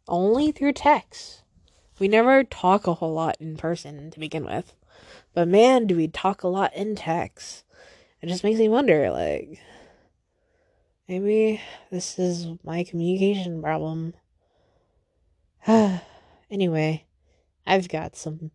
only 0.09 0.51
through 0.51 0.73
text. 0.73 1.45
We 2.01 2.09
never 2.09 2.43
talk 2.43 2.89
a 2.89 2.95
whole 2.95 3.13
lot 3.13 3.37
in 3.39 3.57
person 3.57 4.11
to 4.11 4.19
begin 4.19 4.45
with, 4.45 4.75
but 5.35 5.47
man, 5.47 5.87
do 5.87 5.95
we 5.95 6.09
talk 6.09 6.43
a 6.43 6.49
lot 6.49 6.75
in 6.75 6.97
text. 6.97 7.65
It 8.21 8.29
just 8.29 8.43
makes 8.43 8.59
me 8.59 8.69
wonder, 8.69 9.11
like, 9.11 9.61
maybe 11.09 11.61
this 11.91 12.19
is 12.19 12.47
my 12.65 12.83
communication 12.83 13.63
problem. 13.63 14.15
anyway, 16.51 17.05
I've 17.67 17.89
got 17.89 18.17
some 18.17 18.51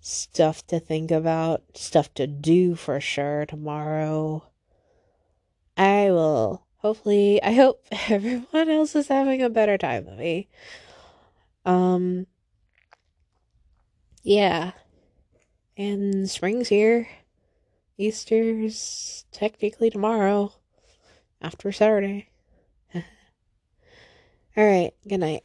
stuff 0.00 0.66
to 0.68 0.80
think 0.80 1.10
about, 1.10 1.64
stuff 1.74 2.14
to 2.14 2.26
do 2.26 2.76
for 2.76 3.00
sure 3.00 3.44
tomorrow. 3.44 4.44
I 5.76 6.10
will 6.10 6.64
hopefully 6.78 7.42
I 7.42 7.52
hope 7.52 7.84
everyone 8.08 8.70
else 8.70 8.94
is 8.94 9.08
having 9.08 9.42
a 9.42 9.50
better 9.50 9.78
time 9.78 10.04
than 10.04 10.18
me. 10.18 10.48
Um 11.64 12.26
yeah. 14.22 14.72
And 15.76 16.28
spring's 16.28 16.68
here. 16.68 17.08
Easter's 17.98 19.24
technically 19.32 19.90
tomorrow 19.90 20.52
after 21.40 21.72
Saturday. 21.72 22.28
All 22.94 23.02
right, 24.56 24.92
good 25.06 25.20
night. 25.20 25.44